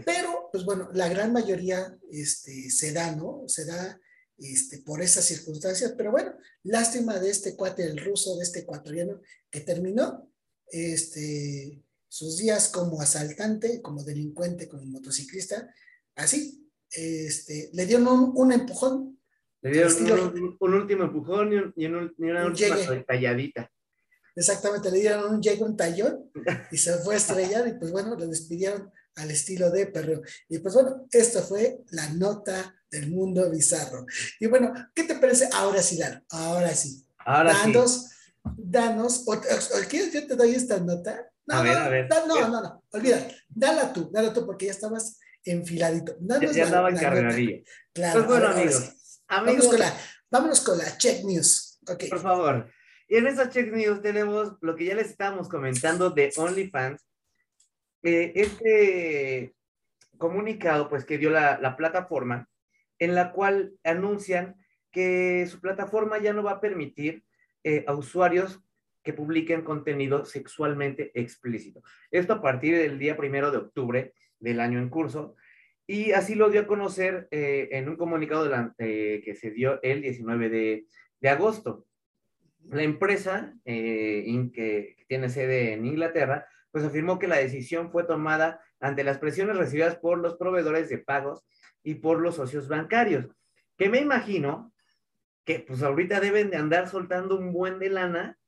Pero, 0.06 0.50
pues 0.52 0.64
bueno, 0.66 0.90
la 0.94 1.10
gran 1.10 1.34
mayoría 1.34 1.98
este, 2.12 2.70
se 2.70 2.94
da, 2.94 3.16
¿no? 3.16 3.46
Se 3.48 3.66
da 3.66 4.00
este, 4.38 4.80
por 4.80 5.02
esas 5.02 5.26
circunstancias, 5.26 5.94
pero 5.98 6.12
bueno, 6.12 6.34
lástima 6.64 7.20
de 7.20 7.30
este 7.30 7.56
cuate, 7.56 7.84
el 7.84 7.98
ruso, 7.98 8.38
de 8.38 8.44
este 8.44 8.60
ecuatoriano, 8.60 9.22
que 9.50 9.62
terminó 9.62 10.30
este, 10.68 11.84
sus 12.08 12.38
días 12.38 12.70
como 12.70 13.02
asaltante, 13.02 13.82
como 13.82 14.04
delincuente, 14.04 14.68
como 14.68 14.86
motociclista, 14.86 15.74
así, 16.16 16.70
este, 16.92 17.70
le 17.74 17.86
dieron 17.86 18.08
un, 18.08 18.32
un 18.36 18.52
empujón 18.52 19.20
Le 19.62 19.72
dieron 19.72 20.58
un, 20.60 20.74
último 20.74 21.04
empujón 21.06 21.54
y, 21.54 21.56
un, 21.58 21.74
y, 21.76 21.86
una 22.30 22.46
última 22.46 22.78
talladita. 23.06 23.72
Exactamente, 24.36 24.92
le 24.92 25.00
dieron 25.00 25.36
un 25.36 25.42
llegue, 25.42 25.64
un 25.64 25.78
tallón 25.78 26.30
y 26.72 26.78
se 26.78 26.94
fue 27.00 27.16
a 27.16 27.18
estrellar 27.18 27.68
y 27.68 27.74
pues 27.74 27.92
bueno, 27.92 28.16
le 28.16 28.28
despidieron 28.28 28.92
al 29.16 29.32
estilo 29.32 29.72
de 29.72 29.88
perreo. 29.88 30.22
Y 30.50 30.60
pues 30.60 30.74
bueno, 30.74 31.08
esto 31.12 31.42
fue 31.42 31.80
la 31.92 32.10
nota 32.10 32.76
del 32.96 33.12
mundo 33.12 33.50
bizarro. 33.52 34.06
Y 34.40 34.48
bueno, 34.48 34.74
¿qué 34.94 35.04
te 35.04 35.16
parece? 35.16 35.50
Ahora 35.54 35.82
sí, 35.82 35.98
Lalo, 35.98 36.22
ahora 36.30 36.74
sí. 36.74 37.06
Ahora 37.20 37.54
danos, 37.54 38.10
sí. 38.10 38.16
Danos, 38.58 39.24
o, 39.28 39.40
¿quieres 39.90 40.10
que 40.10 40.22
yo 40.22 40.28
te 40.28 40.36
doy 40.36 40.56
esta 40.56 40.80
nota? 40.80 41.30
No, 41.48 41.58
a 41.58 41.62
ver, 41.62 41.78
a 41.78 41.90
ver. 41.90 42.10
no, 42.28 42.50
no, 42.50 42.62
no, 42.62 42.84
olvida, 42.92 43.28
dala 43.50 43.92
tú, 43.94 44.10
dala 44.12 44.34
tú 44.34 44.46
porque 44.46 44.68
ya 44.68 44.72
estabas 44.72 45.20
enfiladito. 45.44 46.16
Danos 46.20 46.52
ya, 46.52 46.58
ya 46.58 46.66
andaba 46.66 46.90
en 46.90 47.64
Claro. 47.94 48.14
Pues 48.14 48.28
bueno, 48.28 48.48
amigos, 48.48 48.92
Vámonos, 49.28 49.68
con 49.68 49.80
la, 49.80 49.98
vámonos 50.32 50.62
con 50.62 50.78
la 50.78 50.98
check 50.98 51.24
news. 51.24 51.80
Okay. 51.88 52.10
Por 52.10 52.22
favor. 52.22 52.70
Y 53.08 53.18
en 53.18 53.28
esta 53.28 53.50
check 53.50 53.72
news 53.72 54.02
tenemos 54.02 54.54
lo 54.62 54.76
que 54.76 54.86
ya 54.86 54.96
les 54.96 55.10
estábamos 55.10 55.50
comentando 55.50 56.10
de 56.10 56.32
OnlyFans. 56.36 57.02
Eh, 58.04 58.32
este 58.36 59.56
comunicado, 60.18 60.90
pues, 60.90 61.06
que 61.06 61.18
dio 61.18 61.30
la, 61.30 61.60
la 61.60 61.76
plataforma, 61.76 62.48
en 63.00 63.16
la 63.16 63.32
cual 63.32 63.74
anuncian 63.84 64.56
que 64.92 65.46
su 65.48 65.60
plataforma 65.60 66.20
ya 66.20 66.34
no 66.34 66.44
va 66.44 66.52
a 66.52 66.62
permitir 66.62 67.24
eh, 67.64 67.84
a 67.88 67.94
usuarios 67.94 68.62
que 69.04 69.14
publiquen 69.14 69.62
contenido 69.62 70.26
sexualmente 70.26 71.12
explícito. 71.14 71.84
Esto 72.12 72.34
a 72.34 72.42
partir 72.42 72.78
del 72.78 72.98
día 72.98 73.16
primero 73.16 73.52
de 73.52 73.58
octubre 73.58 74.14
del 74.40 74.60
año 74.60 74.80
en 74.80 74.90
curso. 74.90 75.36
Y 75.88 76.14
así 76.14 76.34
lo 76.34 76.50
dio 76.50 76.62
a 76.62 76.68
conocer 76.68 77.28
eh, 77.30 77.70
en 77.72 77.88
un 77.88 77.96
comunicado 77.96 78.50
eh, 78.80 79.22
que 79.24 79.36
se 79.36 79.52
dio 79.52 79.80
el 79.84 80.02
19 80.02 80.50
de, 80.50 80.88
de 81.22 81.30
agosto. 81.30 81.86
La 82.70 82.82
empresa 82.82 83.54
eh, 83.66 84.26
que, 84.54 84.96
tiene 85.08 85.30
sede 85.30 85.74
en 85.74 85.86
Inglaterra, 85.86 86.48
pues 86.72 86.84
afirmó 86.84 87.20
que 87.20 87.28
la 87.28 87.38
decisión 87.38 87.92
fue 87.92 88.04
tomada 88.04 88.60
ante 88.80 89.04
las 89.04 89.20
presiones 89.20 89.58
recibidas 89.58 89.98
por 89.98 90.18
los 90.18 90.36
proveedores 90.36 90.90
de 90.90 90.98
pagos 90.98 91.46
y 91.86 91.96
por 91.96 92.20
los 92.20 92.36
socios 92.36 92.68
bancarios, 92.68 93.28
que 93.78 93.88
me 93.90 94.02
imagino 94.02 94.74
que 95.46 95.60
pues 95.60 95.84
ahorita 95.84 96.20
deben 96.20 96.50
de 96.50 96.58
andar 96.58 96.90
soltando 96.90 97.38
un 97.38 97.54
buen 97.54 97.78
de 97.80 97.90
lana 97.90 98.40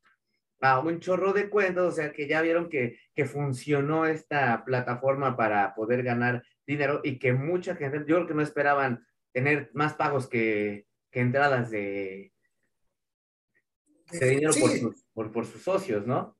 a 0.60 0.80
un 0.80 1.00
chorro 1.00 1.34
de 1.34 1.50
cuentas, 1.50 1.84
o 1.84 1.91
sea 1.91 2.12
que 2.12 2.28
ya 2.28 2.41
vieron 2.41 2.67
que, 2.67 2.97
que 3.13 3.26
funcionó 3.26 4.08
esta 4.08 4.65
plataforma 4.65 5.38
para 5.38 5.76
poder 5.76 6.02
ganar 6.02 6.43
dinero 6.65 7.02
y 7.04 7.19
que 7.19 7.32
mucha 7.32 7.76
gente, 7.76 8.00
yo 8.00 8.15
creo 8.15 8.28
que 8.28 8.34
no 8.34 8.41
esperaban 8.41 9.06
tener 9.32 9.69
más 9.73 9.93
pagos 9.93 10.28
que, 10.28 10.88
que 11.12 11.19
entradas 11.19 11.69
de, 11.69 12.34
de 14.12 14.30
dinero 14.30 14.54
por, 14.60 14.71
sus, 14.71 15.06
por, 15.13 15.32
por, 15.32 15.45
sus 15.45 15.62
socios, 15.62 16.08
¿no? 16.08 16.36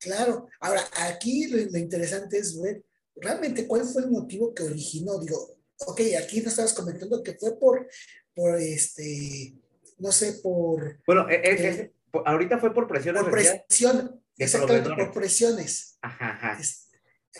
Claro. 0.00 0.48
Ahora, 0.58 0.82
aquí 1.08 1.46
lo, 1.46 1.58
lo, 1.70 1.78
interesante 1.78 2.38
es 2.38 2.60
ver 2.60 2.84
realmente 3.14 3.68
cuál 3.68 3.84
fue 3.84 4.02
el 4.02 4.10
motivo 4.10 4.52
que 4.52 4.64
originó. 4.64 5.20
Digo, 5.20 5.59
ok, 5.86 6.00
aquí 6.22 6.40
nos 6.40 6.52
estabas 6.52 6.72
comentando 6.72 7.22
que 7.22 7.34
fue 7.34 7.58
por, 7.58 7.88
por 8.34 8.56
este, 8.56 9.54
no 9.98 10.12
sé, 10.12 10.34
por... 10.42 11.00
Bueno, 11.06 11.28
es, 11.28 11.38
e, 11.38 11.68
es, 11.68 11.78
eh, 11.78 11.92
ahorita 12.24 12.58
fue 12.58 12.74
por 12.74 12.86
presiones. 12.86 13.22
Por 13.22 13.30
presión, 13.30 14.22
exactamente, 14.36 14.90
por 14.90 15.12
presiones. 15.12 15.98
Ajá, 16.02 16.30
ajá. 16.30 16.60
Es, 16.60 16.88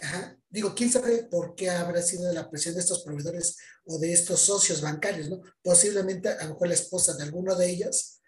ajá. 0.01 0.37
Digo, 0.49 0.75
quién 0.75 0.91
sabe 0.91 1.25
por 1.25 1.55
qué 1.55 1.71
habrá 1.71 2.03
sido 2.03 2.33
la 2.33 2.51
presión 2.51 2.75
de 2.75 2.81
estos 2.81 3.05
proveedores 3.05 3.59
o 3.85 3.99
de 3.99 4.13
estos 4.13 4.41
socios 4.41 4.81
bancarios, 4.81 5.29
¿no? 5.31 5.41
Posiblemente 5.63 6.29
a 6.29 6.45
lo 6.45 6.51
mejor 6.51 6.69
la 6.69 6.75
esposa 6.75 7.17
de 7.17 7.25
alguno 7.25 7.55
de 7.57 7.71
ellos 7.71 8.21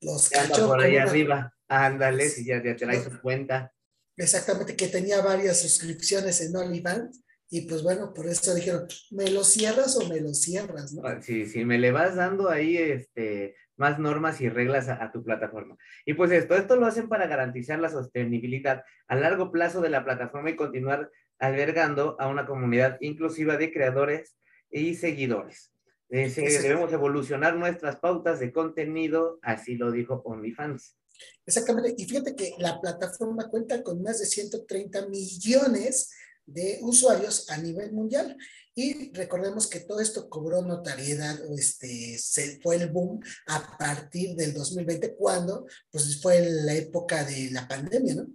los 0.00 0.28
cachó. 0.28 0.68
por 0.68 0.80
ahí 0.80 0.96
una... 0.96 1.04
arriba, 1.04 1.54
ándale, 1.68 2.28
si 2.28 2.44
ya, 2.44 2.62
ya 2.62 2.76
trae 2.76 3.02
su 3.02 3.20
cuenta. 3.20 3.72
Exactamente, 4.16 4.76
que 4.76 4.88
tenía 4.88 5.20
varias 5.20 5.60
suscripciones 5.60 6.40
en 6.40 6.56
OnlyFans 6.56 7.20
y 7.48 7.62
pues 7.62 7.82
bueno, 7.82 8.12
por 8.12 8.26
eso 8.26 8.54
dijeron, 8.54 8.86
¿me 9.10 9.30
lo 9.30 9.44
cierras 9.44 9.96
o 9.96 10.08
me 10.08 10.20
lo 10.20 10.34
cierras? 10.34 10.92
¿no? 10.92 11.02
Sí, 11.22 11.46
sí, 11.46 11.64
me 11.64 11.78
le 11.78 11.92
vas 11.92 12.16
dando 12.16 12.50
ahí 12.50 12.76
este, 12.76 13.54
más 13.76 13.98
normas 13.98 14.40
y 14.40 14.48
reglas 14.48 14.88
a, 14.88 15.02
a, 15.02 15.12
tu 15.12 15.22
plataforma. 15.22 15.76
Y 16.04 16.14
pues 16.14 16.30
esto, 16.32 16.56
esto 16.56 16.76
lo 16.76 16.86
hacen 16.86 17.08
para 17.08 17.26
garantizar 17.26 17.78
la 17.78 17.88
sostenibilidad 17.88 18.84
a 19.06 19.16
largo 19.16 19.52
plazo 19.52 19.80
de 19.80 19.90
la 19.90 20.04
plataforma 20.04 20.50
y 20.50 20.56
continuar 20.56 21.10
albergando 21.38 22.16
a 22.18 22.28
una 22.28 22.46
comunidad 22.46 22.98
inclusiva 23.00 23.56
de 23.56 23.72
creadores 23.72 24.36
y 24.70 24.94
seguidores. 24.94 25.72
Eh, 26.08 26.30
debemos 26.62 26.92
evolucionar 26.92 27.56
nuestras 27.56 27.96
pautas 27.96 28.38
de 28.38 28.52
contenido, 28.52 29.38
así 29.42 29.76
lo 29.76 29.90
dijo 29.90 30.22
OnlyFans. 30.24 30.96
Exactamente, 31.46 31.94
y 31.96 32.04
fíjate 32.04 32.36
que 32.36 32.52
la 32.58 32.80
plataforma 32.80 33.48
cuenta 33.48 33.82
con 33.82 34.02
más 34.02 34.20
de 34.20 34.26
130 34.26 35.08
millones 35.08 36.10
de 36.46 36.78
usuarios 36.82 37.50
a 37.50 37.58
nivel 37.58 37.92
mundial. 37.92 38.36
Y 38.74 39.12
recordemos 39.14 39.68
que 39.68 39.80
todo 39.80 40.00
esto 40.00 40.28
cobró 40.28 40.62
notariedad, 40.62 41.38
este, 41.56 42.18
fue 42.62 42.76
el 42.76 42.90
boom 42.90 43.20
a 43.46 43.76
partir 43.78 44.36
del 44.36 44.52
2020, 44.52 45.16
cuando 45.16 45.66
pues 45.90 46.20
fue 46.20 46.40
la 46.64 46.74
época 46.74 47.24
de 47.24 47.50
la 47.52 47.66
pandemia, 47.66 48.16
¿no? 48.16 48.26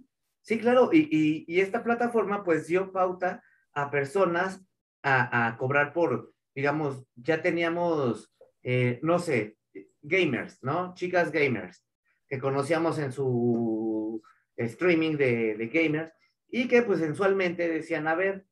Sí, 0.42 0.58
claro, 0.58 0.90
y, 0.92 1.08
y, 1.10 1.44
y, 1.46 1.60
esta 1.60 1.84
plataforma 1.84 2.42
pues 2.42 2.66
dio 2.66 2.90
pauta 2.90 3.40
a 3.72 3.92
personas 3.92 4.60
a, 5.02 5.46
a 5.46 5.56
cobrar 5.56 5.92
por, 5.92 6.34
digamos, 6.52 7.04
ya 7.14 7.40
teníamos, 7.40 8.34
eh, 8.64 8.98
no 9.02 9.20
sé, 9.20 9.56
gamers, 10.02 10.58
¿no? 10.62 10.94
Chicas 10.94 11.30
gamers, 11.30 11.86
que 12.28 12.40
conocíamos 12.40 12.98
en 12.98 13.12
su 13.12 14.20
streaming 14.56 15.16
de, 15.16 15.54
de 15.56 15.68
gamers, 15.68 16.12
y 16.52 16.68
que 16.68 16.82
pues 16.82 17.00
sensualmente 17.00 17.66
decían, 17.66 18.06
a 18.06 18.14
ver, 18.14 18.44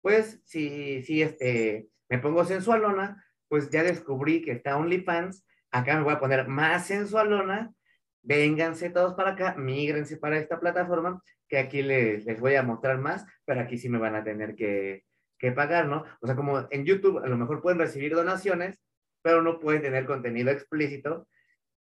pues 0.00 0.40
si, 0.44 1.02
si 1.02 1.22
este, 1.22 1.88
me 2.08 2.18
pongo 2.18 2.44
sensualona, 2.44 3.22
pues 3.48 3.68
ya 3.68 3.82
descubrí 3.82 4.40
que 4.42 4.52
está 4.52 4.76
OnlyFans, 4.76 5.44
acá 5.72 5.96
me 5.96 6.04
voy 6.04 6.14
a 6.14 6.20
poner 6.20 6.46
más 6.46 6.86
sensualona, 6.86 7.74
vénganse 8.22 8.90
todos 8.90 9.14
para 9.14 9.30
acá, 9.30 9.56
migrense 9.56 10.16
para 10.18 10.38
esta 10.38 10.60
plataforma, 10.60 11.20
que 11.48 11.58
aquí 11.58 11.82
les, 11.82 12.24
les 12.24 12.40
voy 12.40 12.54
a 12.54 12.62
mostrar 12.62 12.98
más, 12.98 13.26
pero 13.44 13.60
aquí 13.60 13.76
sí 13.76 13.88
me 13.88 13.98
van 13.98 14.14
a 14.14 14.22
tener 14.22 14.54
que, 14.54 15.04
que 15.36 15.50
pagar, 15.50 15.86
¿no? 15.86 16.04
O 16.20 16.26
sea, 16.26 16.36
como 16.36 16.68
en 16.70 16.84
YouTube 16.84 17.18
a 17.18 17.26
lo 17.26 17.36
mejor 17.36 17.60
pueden 17.60 17.80
recibir 17.80 18.14
donaciones, 18.14 18.80
pero 19.20 19.42
no 19.42 19.58
pueden 19.58 19.82
tener 19.82 20.06
contenido 20.06 20.50
explícito, 20.50 21.26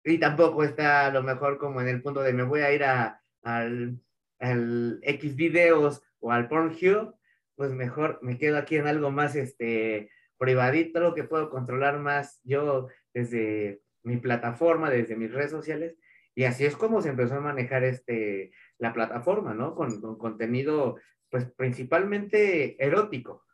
y 0.03 0.17
tampoco 0.17 0.65
está 0.65 1.05
a 1.05 1.11
lo 1.11 1.23
mejor 1.23 1.57
como 1.57 1.79
en 1.79 1.87
el 1.87 2.01
punto 2.01 2.21
de 2.21 2.33
me 2.33 2.43
voy 2.43 2.59
a 2.59 2.73
ir 2.73 2.83
a, 2.83 3.21
al, 3.43 3.97
al 4.43 4.99
X 5.03 5.35
videos 5.35 6.01
o 6.19 6.31
al 6.31 6.47
Pornhub, 6.49 7.15
pues 7.55 7.71
mejor 7.71 8.19
me 8.21 8.37
quedo 8.37 8.57
aquí 8.57 8.75
en 8.75 8.87
algo 8.87 9.09
más 9.09 9.35
este 9.35 10.11
privadito, 10.37 10.99
lo 10.99 11.15
que 11.15 11.23
puedo 11.23 11.49
controlar 11.49 11.99
más 11.99 12.41
yo 12.43 12.89
desde 13.13 13.81
mi 14.03 14.17
plataforma, 14.17 14.89
desde 14.89 15.15
mis 15.15 15.31
redes 15.31 15.51
sociales, 15.51 15.95
y 16.35 16.43
así 16.43 16.65
es 16.65 16.75
como 16.75 17.01
se 17.01 17.09
empezó 17.09 17.35
a 17.35 17.39
manejar 17.39 17.83
este, 17.83 18.51
la 18.79 18.91
plataforma, 18.91 19.53
¿no? 19.53 19.75
Con, 19.75 20.01
con 20.01 20.17
contenido, 20.17 20.97
pues 21.29 21.45
principalmente 21.55 22.75
erótico. 22.83 23.45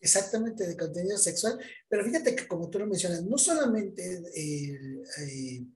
Exactamente, 0.00 0.66
de 0.66 0.76
contenido 0.76 1.16
sexual. 1.18 1.60
Pero 1.88 2.04
fíjate 2.04 2.34
que 2.34 2.48
como 2.48 2.68
tú 2.68 2.80
lo 2.80 2.86
mencionas, 2.86 3.22
no 3.22 3.38
solamente 3.38 4.02
eh, 4.34 5.02
eh, 5.20 5.66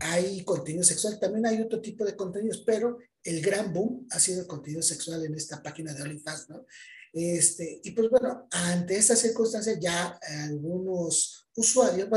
hay 0.00 0.42
contenido 0.44 0.82
sexual, 0.82 1.20
también 1.20 1.46
hay 1.46 1.60
otro 1.60 1.80
tipo 1.80 2.04
de 2.04 2.16
contenidos, 2.16 2.64
pero 2.66 2.98
el 3.24 3.42
gran 3.42 3.72
boom 3.72 4.06
ha 4.10 4.18
sido 4.18 4.40
el 4.40 4.46
contenido 4.46 4.82
sexual 4.82 5.24
en 5.24 5.34
esta 5.34 5.62
página 5.62 5.92
de 5.92 6.02
OnlyFans, 6.02 6.48
¿no? 6.48 6.66
Este, 7.12 7.80
y 7.82 7.90
pues 7.90 8.08
bueno, 8.08 8.46
ante 8.52 8.96
estas 8.96 9.18
circunstancias 9.18 9.78
ya 9.80 10.18
algunos 10.46 11.48
usuarios, 11.56 12.08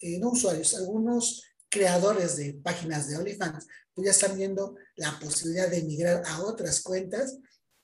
eh, 0.00 0.18
no 0.18 0.30
usuarios, 0.30 0.74
algunos 0.74 1.44
creadores 1.68 2.36
de 2.36 2.54
páginas 2.54 3.08
de 3.08 3.16
OnlyFans, 3.18 3.66
pues 3.94 4.06
ya 4.06 4.10
están 4.10 4.36
viendo 4.36 4.76
la 4.96 5.18
posibilidad 5.20 5.68
de 5.68 5.78
emigrar 5.78 6.22
a 6.26 6.42
otras 6.42 6.80
cuentas 6.80 7.38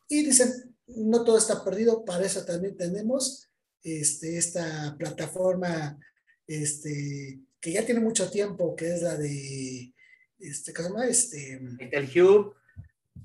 y 0.08 0.24
dicen, 0.24 0.74
no 0.86 1.22
todo 1.22 1.36
está 1.36 1.62
perdido, 1.62 2.04
para 2.04 2.24
eso 2.24 2.44
también 2.44 2.76
tenemos 2.76 3.50
este, 3.82 4.38
esta 4.38 4.96
plataforma 4.98 5.98
este, 6.46 7.40
que 7.60 7.72
ya 7.72 7.84
tiene 7.84 8.00
mucho 8.00 8.30
tiempo, 8.30 8.74
que 8.74 8.94
es 8.94 9.02
la 9.02 9.16
de, 9.16 9.92
este, 10.38 10.72
¿cómo 10.72 10.88
se 10.88 10.92
llama? 10.94 11.06
Este, 11.06 11.60
el 11.92 12.22
Hub. 12.22 12.54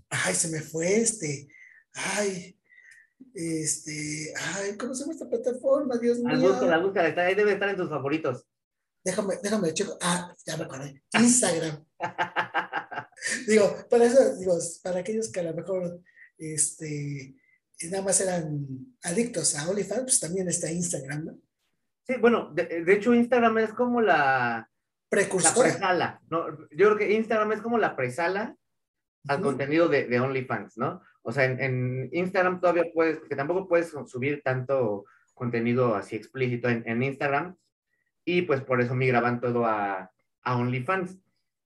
Ay, 0.10 0.36
se 0.36 0.50
me 0.50 0.62
fue 0.62 0.98
este, 0.98 1.48
ay, 1.94 2.60
este, 3.34 4.34
ay, 4.56 4.78
¿cómo 4.78 4.94
se 4.94 5.02
llama 5.02 5.14
esta 5.14 5.30
plataforma? 5.30 5.98
Dios 5.98 6.20
mío. 6.20 6.36
La 6.36 6.40
busca, 6.40 6.66
la 6.66 6.78
busca, 6.78 7.24
ahí 7.26 7.36
debe 7.36 7.54
estar 7.54 7.70
en 7.70 7.78
tus 7.78 7.90
favoritos. 7.90 8.46
Déjame, 9.04 9.36
déjame, 9.42 9.74
chico. 9.74 9.98
Ah, 10.02 10.34
ya 10.46 10.56
me 10.56 10.64
acordé. 10.64 11.04
Instagram. 11.20 11.84
digo, 13.48 13.76
para 13.90 14.06
eso, 14.06 14.36
digo, 14.38 14.58
para 14.82 15.00
aquellos 15.00 15.32
que 15.32 15.42
a 15.42 15.44
lo 15.44 15.54
mejor, 15.54 16.02
este, 16.38 17.36
nada 17.90 18.04
más 18.04 18.22
eran 18.22 18.66
adictos 19.04 19.56
a 19.56 19.70
OnlyFans, 19.70 20.04
pues 20.04 20.20
también 20.20 20.48
está 20.48 20.72
Instagram, 20.72 21.26
¿no? 21.26 21.40
Sí, 22.08 22.16
bueno, 22.20 22.54
de, 22.54 22.84
hecho 22.88 23.14
Instagram 23.14 23.58
es 23.60 23.74
como 23.74 24.02
la... 24.02 24.70
Precursora. 25.16 25.68
La 25.68 25.74
presala, 25.74 26.22
¿no? 26.30 26.48
Yo 26.72 26.88
creo 26.88 26.98
que 26.98 27.14
Instagram 27.14 27.52
es 27.54 27.62
como 27.62 27.78
la 27.78 27.96
presala 27.96 28.56
al 29.28 29.42
contenido 29.42 29.88
de, 29.88 30.06
de, 30.08 30.20
OnlyFans, 30.20 30.78
¿no? 30.78 31.02
O 31.22 31.32
sea, 31.32 31.46
en, 31.46 32.10
Instagram 32.12 32.60
todavía 32.60 32.84
puedes, 32.94 33.20
que 33.22 33.36
tampoco 33.36 33.68
puedes 33.68 33.94
subir 34.08 34.42
tanto 34.44 35.06
contenido 35.34 35.96
así 35.96 36.16
explícito 36.16 36.68
en, 36.68 36.84
en 36.86 37.02
Instagram, 37.04 37.56
y 38.26 38.44
pues 38.44 38.62
por 38.62 38.82
eso 38.82 38.96
migraban 38.96 39.40
todo 39.40 39.66
a, 39.66 40.12
a 40.44 40.58
OnlyFans. 40.58 41.18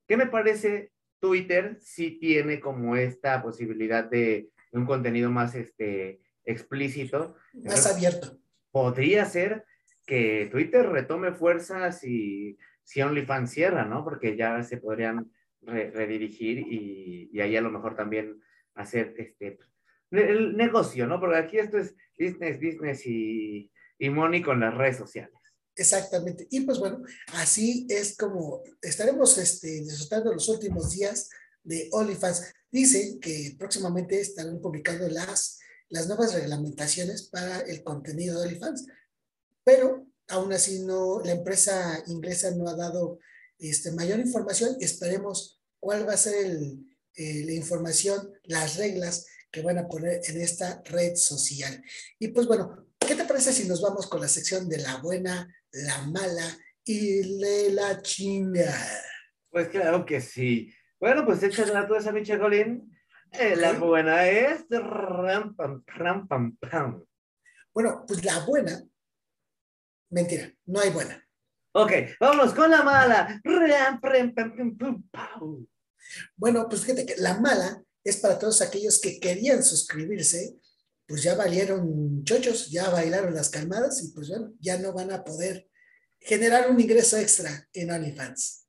¿Qué 0.08 0.18
me 0.18 0.28
parece? 0.28 0.92
Twitter 1.20 1.78
sí 1.82 2.12
tiene 2.20 2.60
como 2.60 2.96
esta 2.96 3.42
posibilidad 3.42 4.04
de 4.04 4.50
un 4.72 4.86
contenido 4.86 5.32
más 5.32 5.56
este, 5.56 6.22
explícito. 6.46 7.36
Más 7.54 7.88
abierto. 7.88 8.38
Podría 8.72 9.26
ser 9.26 9.66
que 10.06 10.48
Twitter 10.52 10.88
retome 10.88 11.34
fuerzas 11.34 12.04
y 12.04 12.58
si 12.88 13.02
OnlyFans 13.02 13.52
cierra, 13.52 13.84
¿no? 13.84 14.02
Porque 14.06 14.38
ya 14.38 14.64
se 14.64 14.78
podrían 14.78 15.30
redirigir 15.62 16.60
y, 16.60 17.30
y, 17.34 17.42
ahí 17.42 17.58
a 17.58 17.62
lo 17.62 17.70
mejor 17.70 17.98
también 17.98 18.42
hacer 18.76 19.14
este 19.18 19.60
el 20.12 20.56
negocio, 20.56 21.06
¿no? 21.06 21.20
Porque 21.20 21.38
aquí 21.38 21.58
esto 21.58 21.78
es 21.80 21.94
business, 22.18 22.58
business 22.62 23.06
y, 23.06 23.70
y 24.00 24.10
money 24.10 24.42
con 24.42 24.62
las 24.62 24.74
redes 24.74 24.96
sociales. 24.96 25.34
Exactamente. 25.76 26.48
Y 26.50 26.62
pues 26.62 26.80
bueno, 26.80 27.04
así 27.34 27.86
es 27.90 28.16
como 28.16 28.64
estaremos 28.82 29.38
este, 29.38 29.68
disfrutando 29.68 30.34
los 30.34 30.48
últimos 30.48 30.92
días 30.92 31.30
de 31.64 31.90
OnlyFans. 31.92 32.54
Dicen 32.72 33.20
que 33.20 33.54
próximamente 33.60 34.22
estarán 34.22 34.62
publicando 34.62 35.10
las, 35.10 35.60
las 35.90 36.08
nuevas 36.08 36.34
reglamentaciones 36.34 37.24
para 37.24 37.60
el 37.60 37.84
contenido 37.84 38.40
de 38.40 38.48
OnlyFans, 38.48 38.88
pero 39.66 40.08
aún 40.30 40.54
así 40.54 40.80
no, 40.80 41.22
la 41.24 41.32
empresa 41.32 42.04
inglesa 42.08 42.52
no 42.52 42.68
ha 42.70 42.76
dado 42.76 43.20
este, 43.60 43.92
mayor 43.92 44.20
información. 44.20 44.76
Esperemos 44.80 45.62
cuál 45.80 46.08
va 46.08 46.14
a 46.14 46.18
ser 46.18 46.46
el, 46.46 46.86
eh, 47.16 47.44
la 47.46 47.54
información, 47.54 48.32
las 48.44 48.78
reglas 48.78 49.26
que 49.52 49.62
van 49.62 49.78
a 49.78 49.88
poner 49.88 50.22
en 50.26 50.42
esta 50.42 50.82
red 50.86 51.16
social. 51.16 51.84
Y 52.20 52.30
pues 52.30 52.48
bueno, 52.48 52.88
¿qué 53.00 53.16
te 53.16 53.26
parece 53.26 53.54
si 53.54 53.68
nos 53.68 53.82
vamos 53.82 54.08
con 54.08 54.22
la 54.22 54.28
sección 54.28 54.68
de 54.68 54.80
la 54.80 54.98
buena, 54.98 55.48
la 55.72 56.02
mala 56.08 56.58
y 56.88 57.38
de 57.40 57.72
la 57.72 58.02
chinga. 58.02 58.74
Pues 59.50 59.68
claro 59.70 60.06
que 60.06 60.22
sí. 60.22 60.74
Bueno, 61.00 61.26
pues 61.26 61.44
échale 61.44 61.74
la 61.74 61.88
tuya, 61.88 62.12
mi 62.12 62.26
Colín. 62.26 62.98
Eh, 63.34 63.56
la 63.56 63.74
buena 63.74 64.28
es 64.28 64.66
ram, 64.70 65.56
pam, 65.56 65.84
ram, 65.86 66.28
pam, 66.28 66.58
pam. 66.58 67.04
Bueno, 67.74 68.06
pues 68.08 68.24
la 68.24 68.40
buena, 68.46 68.82
mentira, 70.10 70.54
no 70.66 70.80
hay 70.80 70.90
buena. 70.90 71.24
Ok, 71.74 71.92
vamos 72.20 72.54
con 72.54 72.72
la 72.72 72.84
mala. 72.84 73.42
Bueno, 76.36 76.68
pues 76.70 76.82
fíjate 76.82 77.06
que 77.06 77.16
la 77.18 77.40
mala 77.40 77.84
es 78.04 78.18
para 78.18 78.40
todos 78.40 78.62
aquellos 78.62 79.00
que 79.00 79.20
querían 79.20 79.62
suscribirse, 79.64 80.56
pues 81.06 81.24
ya 81.24 81.36
valieron 81.36 82.24
chochos, 82.24 82.70
ya 82.72 82.90
bailaron 82.90 83.34
las 83.34 83.50
calmadas 83.50 84.04
y 84.04 84.12
pues 84.14 84.30
bueno, 84.30 84.54
ya 84.60 84.78
no 84.78 84.94
van 84.94 85.12
a 85.12 85.24
poder 85.24 85.70
generar 86.20 86.70
un 86.72 86.80
ingreso 86.80 87.18
extra 87.18 87.68
en 87.74 87.92
OnlyFans. 87.92 88.68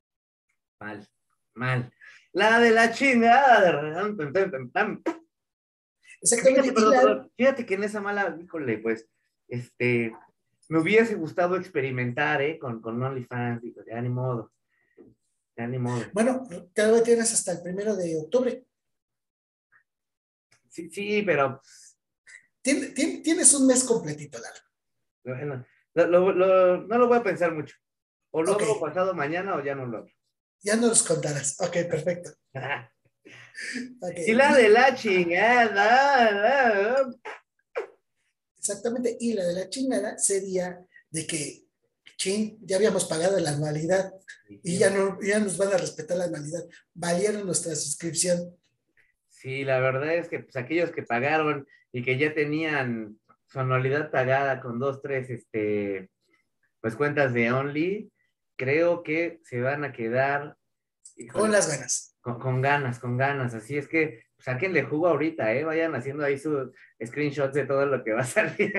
Mal, 0.79 1.07
mal. 1.55 1.91
La 2.31 2.59
de 2.59 2.71
la 2.71 2.91
chingada. 2.91 3.71
Exactamente. 6.21 6.73
Fíjate, 7.35 7.65
que 7.65 7.73
en 7.73 7.83
esa 7.83 8.01
mala, 8.01 8.37
híjole, 8.41 8.77
pues, 8.79 9.07
este, 9.47 10.13
me 10.69 10.79
hubiese 10.79 11.15
gustado 11.15 11.57
experimentar, 11.57 12.41
¿eh? 12.41 12.57
Con, 12.57 12.81
con 12.81 13.01
OnlyFans, 13.01 13.61
digo, 13.61 13.81
ya 13.85 13.99
ni 14.01 14.09
modo. 14.09 14.53
Ya 15.57 15.67
ni 15.67 15.77
modo. 15.77 16.05
Bueno, 16.13 16.47
todavía 16.73 17.03
tienes 17.03 17.33
hasta 17.33 17.51
el 17.53 17.61
primero 17.61 17.95
de 17.95 18.17
octubre. 18.17 18.65
Sí, 20.69 20.89
sí, 20.89 21.23
pero 21.23 21.59
tienes 22.61 23.53
un 23.53 23.67
mes 23.67 23.83
completito, 23.83 24.37
Lalo. 24.39 25.65
no 25.95 26.97
lo 26.97 27.07
voy 27.07 27.17
a 27.17 27.23
pensar 27.23 27.53
mucho. 27.53 27.75
O 28.31 28.43
lo 28.43 28.53
hago 28.53 28.79
pasado 28.79 29.15
mañana 29.15 29.55
o 29.55 29.63
ya 29.63 29.73
no 29.75 29.87
lo 29.87 29.97
hago. 29.97 30.09
Ya 30.61 30.75
no 30.75 30.87
los 30.87 31.03
contarás. 31.03 31.59
Ok, 31.61 31.73
perfecto. 31.89 32.31
Y 34.25 34.31
la 34.33 34.55
de 34.55 34.69
la 34.69 34.95
chingada. 34.95 35.89
Exactamente. 38.69 39.17
Y 39.19 39.33
la 39.33 39.45
de 39.45 39.53
la 39.53 39.69
chingada 39.69 40.17
sería 40.17 40.79
de 41.09 41.25
que, 41.25 41.63
ching, 42.17 42.59
ya 42.61 42.75
habíamos 42.75 43.05
pagado 43.05 43.39
la 43.39 43.51
anualidad 43.51 44.13
y 44.63 44.77
ya, 44.77 44.91
no, 44.91 45.17
ya 45.21 45.39
nos 45.39 45.57
van 45.57 45.73
a 45.73 45.77
respetar 45.77 46.17
la 46.17 46.25
anualidad. 46.25 46.65
Valieron 46.93 47.45
nuestra 47.45 47.75
suscripción. 47.75 48.55
Sí, 49.29 49.63
la 49.63 49.79
verdad 49.79 50.15
es 50.15 50.27
que 50.27 50.39
pues, 50.39 50.55
aquellos 50.55 50.91
que 50.91 51.01
pagaron 51.01 51.67
y 51.91 52.03
que 52.03 52.17
ya 52.17 52.33
tenían 52.33 53.19
su 53.47 53.59
anualidad 53.59 54.11
pagada 54.11 54.61
con 54.61 54.77
dos, 54.77 55.01
tres, 55.01 55.29
este, 55.31 56.11
pues 56.79 56.95
cuentas 56.95 57.33
de 57.33 57.51
Only, 57.51 58.11
creo 58.55 59.01
que 59.01 59.39
se 59.43 59.61
van 59.61 59.83
a 59.83 59.93
quedar 59.93 60.57
con, 61.31 61.51
las 61.51 61.67
ganas. 61.67 62.15
Con, 62.21 62.61
ganas, 62.61 62.99
con 62.99 63.17
ganas. 63.17 63.55
Así 63.55 63.77
es 63.77 63.87
que 63.87 64.23
saquenle 64.39 64.83
jugo 64.83 65.07
ahorita, 65.07 65.53
¿eh? 65.53 65.63
Vayan 65.63 65.95
haciendo 65.95 66.23
ahí 66.23 66.37
sus 66.37 66.71
screenshots 67.03 67.53
de 67.53 67.65
todo 67.65 67.85
lo 67.85 68.03
que 68.03 68.13
va 68.13 68.21
a 68.21 68.25
salir. 68.25 68.73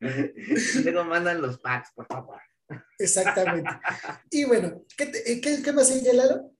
Luego 0.84 1.04
mandan 1.04 1.40
los 1.40 1.58
packs, 1.58 1.92
por 1.92 2.06
favor. 2.06 2.40
Exactamente. 2.98 3.70
Y 4.30 4.44
bueno, 4.44 4.82
¿qué, 4.96 5.10
qué, 5.40 5.62
qué 5.62 5.72
más 5.72 5.88
sigue, 5.88 6.12
Lalo? 6.12 6.52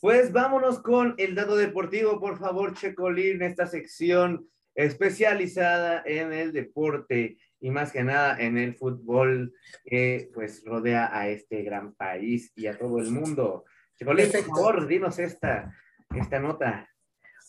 Pues 0.00 0.30
vámonos 0.30 0.80
con 0.80 1.14
el 1.16 1.34
dato 1.34 1.56
deportivo, 1.56 2.20
por 2.20 2.38
favor, 2.38 2.74
Checolín, 2.74 3.42
esta 3.42 3.66
sección 3.66 4.46
especializada 4.74 6.02
en 6.04 6.34
el 6.34 6.52
deporte 6.52 7.38
y 7.60 7.70
más 7.70 7.92
que 7.92 8.04
nada 8.04 8.38
en 8.38 8.58
el 8.58 8.74
fútbol 8.74 9.54
que 9.86 10.30
pues 10.34 10.62
rodea 10.66 11.08
a 11.18 11.28
este 11.28 11.62
gran 11.62 11.94
país 11.94 12.52
y 12.54 12.66
a 12.66 12.76
todo 12.76 12.98
el 12.98 13.10
mundo. 13.10 13.64
Checolín, 13.98 14.30
por 14.30 14.44
favor, 14.44 14.86
dinos 14.86 15.18
esta, 15.18 15.74
esta 16.14 16.38
nota. 16.38 16.88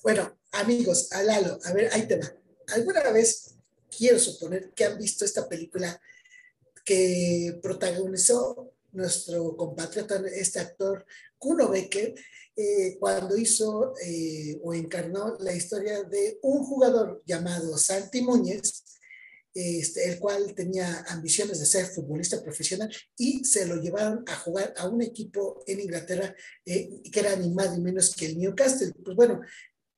Bueno, 0.04 0.40
amigos, 0.54 1.12
Alalo, 1.12 1.60
a 1.64 1.74
ver, 1.74 1.90
ahí 1.94 2.08
te 2.08 2.18
va. 2.18 2.32
¿Alguna 2.74 3.10
vez 3.12 3.56
quiero 3.96 4.20
suponer 4.20 4.72
que 4.74 4.86
han 4.86 4.98
visto 4.98 5.26
esta 5.26 5.48
película 5.48 6.00
que 6.86 7.60
protagonizó 7.62 8.74
nuestro 8.92 9.56
compatriota, 9.56 10.22
este 10.34 10.60
actor 10.60 11.06
Kuno 11.38 11.70
Becker, 11.70 12.16
eh, 12.56 12.98
cuando 13.00 13.38
hizo 13.38 13.94
eh, 14.04 14.60
o 14.64 14.74
encarnó 14.74 15.38
la 15.40 15.54
historia 15.54 16.04
de 16.04 16.40
un 16.42 16.64
jugador 16.64 17.22
llamado 17.26 17.78
Santi 17.78 18.22
Muñez, 18.22 18.97
este, 19.58 20.08
el 20.08 20.20
cual 20.20 20.54
tenía 20.54 21.04
ambiciones 21.08 21.60
de 21.60 21.66
ser 21.66 21.88
futbolista 21.88 22.44
profesional 22.44 22.94
y 23.18 23.44
se 23.44 23.66
lo 23.66 23.78
llevaron 23.78 24.24
a 24.28 24.36
jugar 24.36 24.72
a 24.78 24.88
un 24.88 25.02
equipo 25.02 25.64
en 25.66 25.80
Inglaterra 25.80 26.36
eh, 26.64 27.02
que 27.12 27.20
era 27.20 27.36
ni 27.36 27.50
más 27.52 27.76
ni 27.76 27.82
menos 27.84 28.16
que 28.16 28.28
el 28.28 28.38
Newcastle. 28.38 28.94
Pues 29.04 29.16
bueno, 29.16 29.42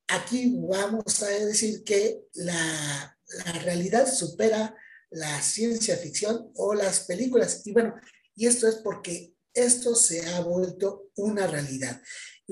aquí 0.08 0.56
vamos 0.58 1.22
a 1.24 1.28
decir 1.28 1.84
que 1.84 2.22
la, 2.36 3.17
la 3.45 3.52
realidad 3.60 4.10
supera 4.10 4.76
la 5.10 5.41
ciencia 5.41 5.98
ficción 5.98 6.52
o 6.56 6.74
las 6.74 7.02
películas. 7.02 7.62
Y 7.65 7.74
bueno, 7.74 7.95
y 8.36 8.48
esto 8.48 8.65
es 8.65 8.76
porque 8.76 9.34
esto 9.54 9.93
se 9.93 10.26
ha 10.26 10.39
vuelto 10.39 11.12
una 11.15 11.48
realidad. 11.48 12.02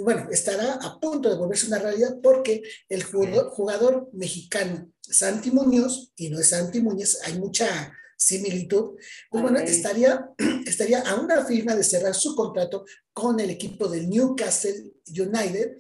Bueno, 0.04 0.28
estará 0.32 0.74
a 0.74 1.00
punto 1.00 1.28
de 1.28 1.36
volverse 1.36 1.68
una 1.68 1.80
realidad 1.80 2.18
porque 2.22 2.62
el 2.88 3.04
jugador, 3.04 4.10
mexicano 4.14 4.92
Santi 5.02 5.50
Muñoz, 5.50 6.12
y 6.16 6.30
no 6.30 6.40
es 6.40 6.50
Santi 6.50 6.82
Muñoz, 6.82 7.18
hay 7.24 7.40
mucha 7.40 7.92
similitud, 8.16 8.96
pues 9.30 9.44
bueno, 9.44 9.60
estaría, 9.60 10.30
estaría 10.66 11.02
a 11.02 11.16
una 11.16 11.44
firma 11.46 11.76
de 11.76 11.84
cerrar 11.84 12.14
su 12.14 12.36
contrato 12.36 12.86
con 13.12 13.40
el 13.40 13.50
equipo 13.50 13.88
del 13.88 14.08
Newcastle 14.08 14.94
United, 15.08 15.78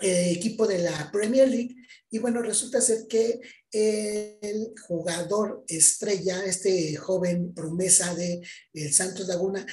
eh, 0.00 0.32
equipo 0.32 0.66
de 0.66 0.78
la 0.78 1.10
Premier 1.12 1.48
League, 1.48 1.76
y 2.10 2.18
bueno, 2.18 2.42
resulta 2.42 2.80
ser 2.80 3.06
que 3.08 3.40
el 3.70 4.72
jugador 4.86 5.64
estrella, 5.68 6.44
este 6.44 6.96
joven 6.96 7.54
promesa 7.54 8.14
de 8.14 8.40
el 8.72 8.92
Santos 8.92 9.28
Laguna, 9.28 9.64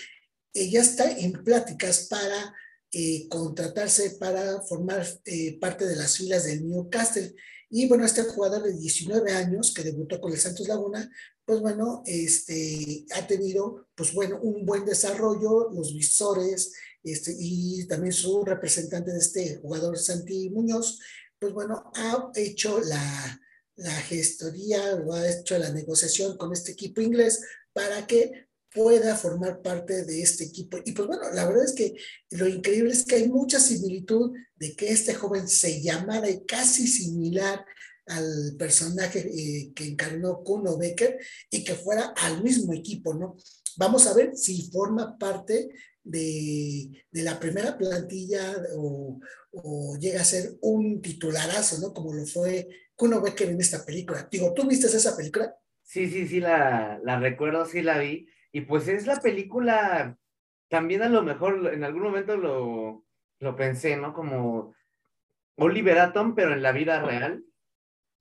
ya 0.54 0.82
está 0.82 1.10
en 1.12 1.32
pláticas 1.44 2.08
para 2.10 2.54
eh, 2.92 3.28
contratarse 3.30 4.12
para 4.20 4.62
formar 4.62 5.08
eh, 5.26 5.58
parte 5.60 5.86
de 5.86 5.96
las 5.96 6.18
filas 6.18 6.44
del 6.46 6.68
Newcastle. 6.68 7.34
Y 7.70 7.88
bueno, 7.88 8.06
este 8.06 8.24
jugador 8.24 8.64
de 8.64 8.74
19 8.74 9.32
años 9.32 9.74
que 9.74 9.84
debutó 9.84 10.20
con 10.20 10.34
el 10.34 10.38
Santos 10.38 10.68
Laguna, 10.68 11.10
pues 11.46 11.62
bueno, 11.62 12.04
este, 12.06 13.06
ha 13.16 13.26
tenido, 13.28 13.88
pues 13.96 14.14
bueno, 14.14 14.40
un 14.42 14.66
buen 14.66 14.86
desarrollo, 14.86 15.70
los 15.72 15.94
visores, 15.94 16.74
este, 17.04 17.34
y 17.38 17.88
también 17.88 18.14
su 18.14 18.44
representante 18.44 19.12
de 19.12 19.20
este 19.20 19.56
jugador, 19.58 19.98
Santi 19.98 20.50
Muñoz, 20.50 21.00
pues 21.40 21.54
bueno, 21.54 21.92
ha 21.96 22.30
hecho 22.36 22.80
la, 22.82 23.42
la 23.76 23.96
gestoría, 24.02 25.02
ha 25.12 25.30
hecho 25.32 25.58
la 25.58 25.72
negociación 25.72 26.38
con 26.38 26.54
este 26.54 26.74
equipo 26.74 27.02
inglés 27.02 27.42
para 27.74 28.06
que 28.06 28.50
pueda 28.74 29.16
formar 29.16 29.62
parte 29.62 30.06
de 30.06 30.22
este 30.22 30.46
equipo. 30.46 30.78
Y 30.86 30.94
pues 30.94 31.08
bueno, 31.08 31.24
la 31.34 31.46
verdad 31.46 31.66
es 31.66 31.74
que 31.74 31.94
lo 32.32 32.48
increíble 32.48 32.92
es 32.92 33.06
que 33.06 33.16
hay 33.16 33.28
mucha 33.28 33.60
similitud 33.60 34.32
de 34.56 34.76
que 34.76 34.92
este 34.92 35.14
joven 35.14 35.48
se 35.48 35.82
llamara 35.82 36.30
y 36.30 36.46
casi 36.46 36.88
similar 36.88 37.66
al 38.08 38.56
personaje 38.58 39.20
eh, 39.20 39.72
que 39.74 39.86
encarnó 39.86 40.44
Kuno 40.44 40.78
Becker 40.78 41.20
y 41.50 41.64
que 41.64 41.76
fuera 41.76 42.14
al 42.18 42.44
mismo 42.44 42.74
equipo, 42.74 43.14
¿no? 43.14 43.38
Vamos 43.78 44.08
a 44.08 44.14
ver 44.14 44.36
si 44.36 44.70
forma 44.72 45.18
parte 45.18 45.70
de, 46.04 46.90
la 47.12 47.40
primera 47.40 47.78
plantilla 47.78 48.56
o, 48.76 49.20
llega 50.00 50.22
a 50.22 50.26
ser 50.26 50.58
un 50.62 51.02
titularazo, 51.02 51.80
¿no? 51.80 51.94
Como 51.94 52.14
lo 52.14 52.26
fue 52.26 52.68
Kuno 52.96 53.22
Becker 53.22 53.50
en 53.50 53.62
esta 53.62 53.86
película. 53.86 54.28
Digo, 54.32 54.54
¿tú 54.54 54.68
viste 54.68 54.88
esa 54.88 55.16
película? 55.16 55.56
Sí, 55.84 56.10
sí, 56.10 56.28
sí, 56.28 56.40
la, 56.40 57.00
la 57.04 57.20
recuerdo, 57.20 57.66
sí 57.66 57.82
la 57.82 58.00
vi. 58.00 58.28
Y 58.52 58.62
pues 58.62 58.88
es 58.88 59.06
la 59.06 59.20
película, 59.22 60.18
también 60.70 61.04
a 61.04 61.10
lo 61.10 61.24
mejor 61.24 61.74
en 61.74 61.84
algún 61.84 62.04
momento 62.04 62.38
lo, 62.38 63.06
lo 63.40 63.56
pensé, 63.56 63.98
¿no? 63.98 64.14
Como 64.14 64.76
Oliver 65.56 66.00
Atom, 66.00 66.36
pero 66.36 66.54
en 66.54 66.62
la 66.62 66.72
vida 66.72 67.02
real. 67.02 67.44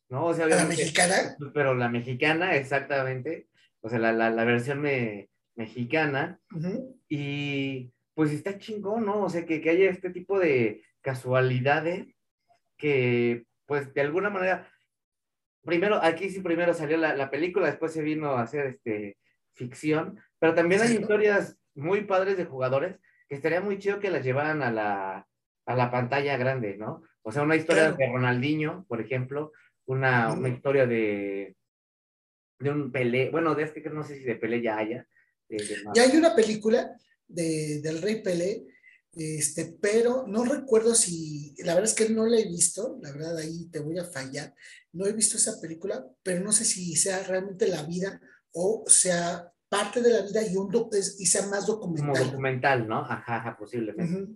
¿no? 0.08 0.26
O 0.26 0.34
sea, 0.34 0.46
¿La 0.46 0.64
mexicana? 0.64 1.36
Pero 1.54 1.74
la 1.74 1.88
mexicana, 1.88 2.56
exactamente. 2.56 3.48
O 3.80 3.88
sea, 3.88 3.98
la, 3.98 4.12
la, 4.12 4.30
la 4.30 4.44
versión 4.44 4.80
me, 4.80 5.30
mexicana. 5.54 6.40
Y 7.08 7.92
pues 8.14 8.32
está 8.32 8.58
chingón, 8.58 9.06
¿no? 9.06 9.22
O 9.22 9.30
sea, 9.30 9.46
que, 9.46 9.60
que, 9.60 9.70
haya 9.70 9.88
este 9.88 10.10
tipo 10.10 10.38
de 10.38 10.82
casualidades 11.00 12.08
que, 12.76 13.46
pues, 13.66 13.94
de 13.94 14.00
alguna 14.00 14.30
manera, 14.30 14.68
primero, 15.62 16.02
aquí 16.02 16.28
sí 16.28 16.40
primero 16.40 16.74
salió 16.74 16.96
la, 16.96 17.14
la 17.14 17.30
película, 17.30 17.66
después 17.66 17.92
se 17.92 18.02
vino 18.02 18.32
a 18.32 18.42
hacer 18.42 18.66
este 18.66 19.16
ficción, 19.54 20.20
pero 20.38 20.54
también 20.54 20.80
hay 20.80 20.96
historias 20.96 21.56
muy 21.74 22.02
padres 22.02 22.36
de 22.36 22.44
jugadores 22.44 22.96
que 23.28 23.36
estaría 23.36 23.60
muy 23.60 23.78
chido 23.78 24.00
que 24.00 24.10
las 24.10 24.24
llevaran 24.24 24.62
a 24.62 24.72
la, 24.72 25.26
a 25.66 25.74
la 25.74 25.90
pantalla 25.90 26.36
grande, 26.36 26.76
¿no? 26.76 27.02
O 27.22 27.32
sea, 27.32 27.42
una 27.42 27.56
historia 27.56 27.92
de 27.92 28.06
Ronaldinho, 28.06 28.84
por 28.88 29.00
ejemplo, 29.00 29.52
una, 29.86 30.32
una 30.32 30.48
historia 30.48 30.86
de, 30.86 31.56
de 32.58 32.70
un 32.70 32.90
Pelé, 32.90 33.30
bueno, 33.30 33.54
de 33.54 33.64
este 33.64 33.82
que 33.82 33.90
no 33.90 34.04
sé 34.04 34.16
si 34.16 34.24
de 34.24 34.36
Pelé 34.36 34.62
ya 34.62 34.78
haya. 34.78 35.06
ya 35.94 36.02
hay 36.02 36.16
una 36.16 36.34
película 36.34 36.96
de, 37.26 37.80
del 37.80 38.00
Rey 38.00 38.22
Pelé, 38.22 38.66
este, 39.12 39.76
pero 39.80 40.24
no 40.28 40.44
recuerdo 40.44 40.94
si, 40.94 41.54
la 41.58 41.74
verdad 41.74 41.90
es 41.90 41.96
que 41.96 42.08
no 42.08 42.26
la 42.26 42.38
he 42.38 42.44
visto, 42.44 42.98
la 43.02 43.10
verdad 43.12 43.36
ahí 43.38 43.66
te 43.66 43.80
voy 43.80 43.98
a 43.98 44.04
fallar, 44.04 44.54
no 44.92 45.06
he 45.06 45.12
visto 45.12 45.36
esa 45.36 45.60
película, 45.60 46.06
pero 46.22 46.40
no 46.42 46.52
sé 46.52 46.64
si 46.64 46.94
sea 46.94 47.22
realmente 47.24 47.66
la 47.66 47.82
vida 47.82 48.20
o 48.52 48.84
sea 48.86 49.52
parte 49.68 50.02
de 50.02 50.12
la 50.12 50.22
vida 50.22 50.42
y, 50.42 50.56
un, 50.56 50.70
y 50.92 51.26
sea 51.26 51.46
más 51.46 51.66
documental. 51.66 52.08
Como 52.08 52.24
documental, 52.24 52.88
¿no? 52.88 52.98
Ajá, 52.98 53.36
ajá 53.36 53.56
posiblemente. 53.56 54.32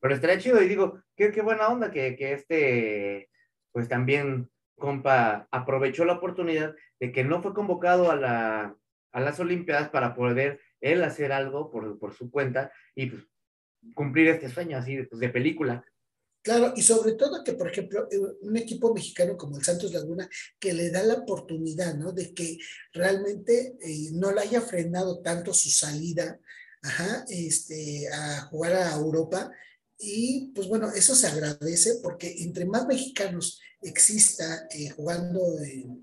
Pero 0.00 0.14
estaría 0.14 0.38
chido 0.38 0.60
y 0.60 0.68
digo, 0.68 1.00
qué, 1.16 1.30
qué 1.30 1.40
buena 1.40 1.68
onda 1.68 1.90
que, 1.90 2.16
que 2.16 2.32
este, 2.32 3.30
pues 3.72 3.88
también 3.88 4.50
compa 4.76 5.48
aprovechó 5.50 6.04
la 6.04 6.14
oportunidad 6.14 6.74
de 6.98 7.12
que 7.12 7.22
no 7.24 7.40
fue 7.40 7.54
convocado 7.54 8.10
a, 8.10 8.16
la, 8.16 8.76
a 9.12 9.20
las 9.20 9.38
Olimpiadas 9.38 9.88
para 9.90 10.14
poder 10.14 10.60
él 10.80 11.02
hacer 11.04 11.32
algo 11.32 11.70
por, 11.70 11.98
por 11.98 12.12
su 12.12 12.30
cuenta 12.30 12.72
y 12.94 13.06
pues, 13.06 13.22
cumplir 13.94 14.28
este 14.28 14.48
sueño 14.48 14.76
así 14.76 15.02
pues, 15.04 15.20
de 15.20 15.28
película. 15.28 15.84
Claro, 16.44 16.74
y 16.76 16.82
sobre 16.82 17.12
todo 17.12 17.42
que, 17.42 17.54
por 17.54 17.70
ejemplo, 17.70 18.06
eh, 18.10 18.18
un 18.42 18.54
equipo 18.58 18.92
mexicano 18.92 19.34
como 19.34 19.56
el 19.56 19.64
Santos 19.64 19.94
Laguna, 19.94 20.28
que 20.60 20.74
le 20.74 20.90
da 20.90 21.02
la 21.02 21.14
oportunidad, 21.14 21.94
¿no? 21.94 22.12
De 22.12 22.34
que 22.34 22.58
realmente 22.92 23.78
eh, 23.80 24.10
no 24.12 24.30
le 24.30 24.42
haya 24.42 24.60
frenado 24.60 25.22
tanto 25.22 25.54
su 25.54 25.70
salida 25.70 26.38
ajá, 26.82 27.24
este, 27.30 28.08
a 28.12 28.42
jugar 28.50 28.74
a 28.74 28.94
Europa. 28.94 29.50
Y 29.98 30.52
pues 30.54 30.68
bueno, 30.68 30.90
eso 30.94 31.14
se 31.14 31.28
agradece 31.28 32.00
porque 32.02 32.34
entre 32.42 32.66
más 32.66 32.86
mexicanos 32.86 33.58
exista 33.80 34.68
eh, 34.70 34.90
jugando 34.90 35.40
en, 35.60 36.02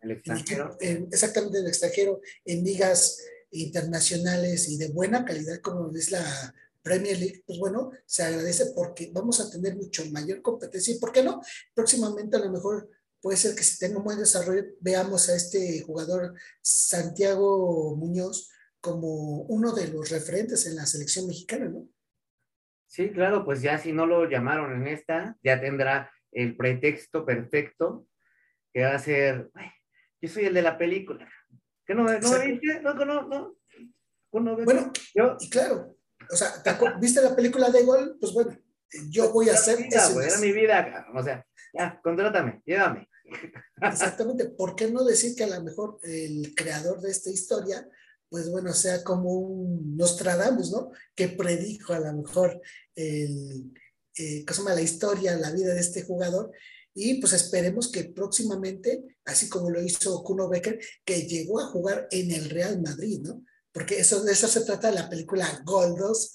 el 0.00 0.10
extranjero. 0.12 0.76
exactamente 0.78 1.58
en 1.58 1.64
el 1.64 1.70
extranjero, 1.70 2.20
en 2.44 2.62
ligas 2.62 3.18
internacionales 3.50 4.68
y 4.68 4.76
de 4.76 4.90
buena 4.90 5.24
calidad 5.24 5.60
como 5.60 5.90
es 5.90 6.12
la 6.12 6.54
Premier 6.82 7.18
League, 7.18 7.42
pues 7.46 7.58
bueno, 7.58 7.90
se 8.06 8.22
agradece 8.24 8.72
porque 8.74 9.10
vamos 9.12 9.40
a 9.40 9.50
tener 9.50 9.76
mucho 9.76 10.04
mayor 10.10 10.42
competencia 10.42 10.94
y, 10.94 10.98
¿por 10.98 11.12
qué 11.12 11.22
no? 11.22 11.40
Próximamente 11.74 12.36
a 12.36 12.40
lo 12.40 12.50
mejor 12.50 12.90
puede 13.20 13.36
ser 13.36 13.54
que 13.54 13.62
si 13.62 13.78
tenga 13.78 13.98
un 13.98 14.04
buen 14.04 14.18
desarrollo 14.18 14.64
veamos 14.80 15.28
a 15.28 15.36
este 15.36 15.82
jugador 15.82 16.34
Santiago 16.60 17.96
Muñoz 17.96 18.50
como 18.80 19.42
uno 19.42 19.72
de 19.72 19.88
los 19.88 20.10
referentes 20.10 20.66
en 20.66 20.76
la 20.76 20.86
selección 20.86 21.26
mexicana, 21.28 21.68
¿no? 21.68 21.88
Sí, 22.88 23.10
claro, 23.10 23.44
pues 23.44 23.62
ya 23.62 23.78
si 23.78 23.92
no 23.92 24.04
lo 24.04 24.28
llamaron 24.28 24.74
en 24.74 24.88
esta, 24.88 25.38
ya 25.42 25.60
tendrá 25.60 26.10
el 26.32 26.56
pretexto 26.56 27.24
perfecto 27.24 28.06
que 28.72 28.82
va 28.82 28.94
a 28.94 28.98
ser, 28.98 29.50
yo 30.20 30.28
soy 30.28 30.46
el 30.46 30.54
de 30.54 30.62
la 30.62 30.76
película. 30.76 31.28
¿Qué 31.86 31.94
no, 31.94 32.04
no, 32.04 32.18
no, 32.18 32.94
no, 32.94 32.94
no, 32.94 34.40
no, 34.40 34.64
bueno, 34.64 34.92
yo, 35.14 35.36
y 35.40 35.50
claro, 35.50 35.96
o 36.30 36.36
sea, 36.36 36.54
¿viste 37.00 37.22
la 37.22 37.34
película 37.34 37.70
de 37.70 37.82
Gol? 37.82 38.16
Pues 38.20 38.32
bueno, 38.32 38.58
yo 39.08 39.32
voy 39.32 39.48
a 39.48 39.54
hacer 39.54 39.80
eso. 39.80 40.20
Era 40.20 40.38
mi 40.38 40.52
vida, 40.52 41.06
o 41.14 41.22
sea, 41.22 41.46
ya, 41.72 42.00
contrátame, 42.02 42.62
llévame. 42.64 43.08
Exactamente, 43.80 44.46
¿por 44.46 44.76
qué 44.76 44.90
no 44.90 45.04
decir 45.04 45.34
que 45.34 45.44
a 45.44 45.58
lo 45.58 45.62
mejor 45.62 45.98
el 46.02 46.54
creador 46.54 47.00
de 47.00 47.10
esta 47.10 47.30
historia, 47.30 47.88
pues 48.28 48.50
bueno, 48.50 48.72
sea 48.72 49.02
como 49.02 49.32
un 49.32 49.96
Nostradamus, 49.96 50.70
¿no? 50.70 50.90
Que 51.14 51.28
predijo 51.28 51.92
a 51.92 52.00
lo 52.00 52.12
mejor 52.12 52.60
el, 52.94 53.72
eh, 54.16 54.44
¿cómo 54.44 54.54
se 54.54 54.62
llama? 54.62 54.74
la 54.74 54.82
historia, 54.82 55.36
la 55.36 55.52
vida 55.52 55.74
de 55.74 55.80
este 55.80 56.02
jugador. 56.02 56.52
Y 56.94 57.20
pues 57.20 57.32
esperemos 57.32 57.90
que 57.90 58.04
próximamente, 58.04 59.02
así 59.24 59.48
como 59.48 59.70
lo 59.70 59.82
hizo 59.82 60.22
Kuno 60.22 60.48
Becker, 60.48 60.78
que 61.04 61.22
llegó 61.22 61.60
a 61.60 61.66
jugar 61.66 62.06
en 62.10 62.30
el 62.30 62.50
Real 62.50 62.82
Madrid, 62.82 63.20
¿no? 63.22 63.44
Porque 63.72 63.98
eso, 63.98 64.22
de 64.22 64.32
eso 64.32 64.48
se 64.48 64.64
trata 64.64 64.90
la 64.90 65.08
película 65.08 65.62
Goldos, 65.64 66.32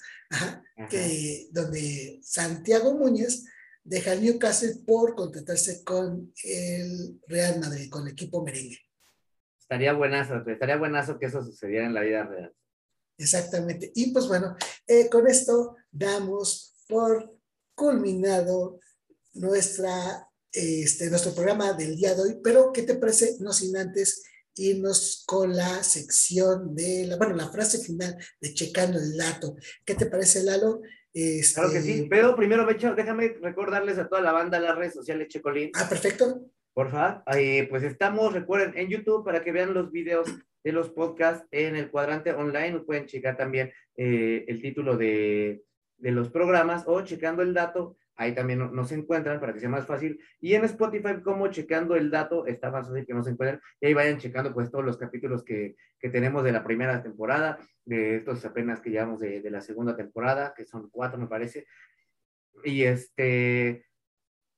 Que, 0.90 1.48
donde 1.50 2.20
Santiago 2.22 2.94
Muñez 2.94 3.44
deja 3.82 4.12
el 4.12 4.22
Newcastle 4.22 4.76
por 4.86 5.14
contratarse 5.14 5.82
con 5.82 6.32
el 6.44 7.20
Real 7.26 7.58
Madrid, 7.58 7.90
con 7.90 8.06
el 8.06 8.12
equipo 8.12 8.44
merengue. 8.44 8.78
Estaría 9.58 9.92
buenazo, 9.94 10.34
estaría 10.46 10.76
buenazo 10.76 11.18
que 11.18 11.26
eso 11.26 11.42
sucediera 11.42 11.86
en 11.86 11.94
la 11.94 12.02
vida 12.02 12.24
real. 12.24 12.54
Exactamente. 13.16 13.90
Y 13.94 14.12
pues 14.12 14.28
bueno, 14.28 14.56
eh, 14.86 15.08
con 15.08 15.26
esto 15.26 15.76
damos 15.90 16.76
por 16.88 17.36
culminado 17.74 18.80
nuestra, 19.34 20.28
este, 20.52 21.10
nuestro 21.10 21.34
programa 21.34 21.72
del 21.72 21.96
día 21.96 22.14
de 22.14 22.22
hoy. 22.22 22.40
Pero, 22.42 22.72
¿qué 22.72 22.82
te 22.82 22.94
parece? 22.94 23.36
No 23.40 23.52
sin 23.52 23.76
antes 23.76 24.22
irnos 24.58 25.24
con 25.26 25.56
la 25.56 25.82
sección 25.82 26.74
de, 26.74 27.06
la, 27.06 27.16
bueno, 27.16 27.34
la 27.34 27.48
frase 27.50 27.78
final 27.78 28.16
de 28.40 28.54
Checando 28.54 28.98
el 28.98 29.16
Dato. 29.16 29.56
¿Qué 29.84 29.94
te 29.94 30.06
parece, 30.06 30.42
Lalo? 30.42 30.80
Este... 31.12 31.54
Claro 31.54 31.72
que 31.72 31.80
sí, 31.80 32.06
pero 32.08 32.36
primero, 32.36 32.66
déjame 32.66 33.36
recordarles 33.40 33.98
a 33.98 34.08
toda 34.08 34.22
la 34.22 34.32
banda 34.32 34.60
las 34.60 34.76
redes 34.76 34.94
sociales 34.94 35.28
Checolín. 35.28 35.70
Ah, 35.74 35.88
perfecto. 35.88 36.42
Por 36.72 36.90
favor, 36.90 37.24
pues 37.68 37.82
estamos, 37.82 38.32
recuerden, 38.32 38.78
en 38.78 38.88
YouTube 38.88 39.24
para 39.24 39.42
que 39.42 39.50
vean 39.50 39.74
los 39.74 39.90
videos 39.90 40.28
de 40.62 40.72
los 40.72 40.90
podcasts 40.90 41.44
en 41.50 41.74
el 41.74 41.90
cuadrante 41.90 42.32
online. 42.32 42.80
Pueden 42.80 43.06
checar 43.06 43.36
también 43.36 43.72
eh, 43.96 44.44
el 44.46 44.62
título 44.62 44.96
de, 44.96 45.64
de 45.96 46.12
los 46.12 46.30
programas 46.30 46.84
o 46.86 47.02
checando 47.02 47.42
el 47.42 47.52
dato 47.52 47.96
ahí 48.18 48.34
también 48.34 48.58
nos 48.58 48.92
encuentran 48.92 49.40
para 49.40 49.54
que 49.54 49.60
sea 49.60 49.68
más 49.68 49.86
fácil. 49.86 50.20
Y 50.40 50.54
en 50.54 50.64
Spotify, 50.64 51.22
como 51.22 51.48
checando 51.48 51.94
el 51.94 52.10
dato, 52.10 52.46
está 52.46 52.70
más 52.70 52.88
fácil 52.88 53.06
que 53.06 53.14
nos 53.14 53.28
encuentren. 53.28 53.60
Y 53.80 53.86
ahí 53.86 53.94
vayan 53.94 54.18
checando 54.18 54.52
pues 54.52 54.70
todos 54.70 54.84
los 54.84 54.98
capítulos 54.98 55.44
que, 55.44 55.76
que 56.00 56.10
tenemos 56.10 56.42
de 56.42 56.52
la 56.52 56.64
primera 56.64 57.00
temporada, 57.00 57.58
de 57.84 58.16
estos 58.16 58.44
apenas 58.44 58.80
que 58.80 58.90
llevamos 58.90 59.20
de, 59.20 59.40
de, 59.40 59.50
la 59.50 59.60
segunda 59.60 59.96
temporada, 59.96 60.52
que 60.56 60.64
son 60.64 60.90
cuatro 60.90 61.18
me 61.18 61.28
parece. 61.28 61.66
Y 62.64 62.82
este, 62.82 63.86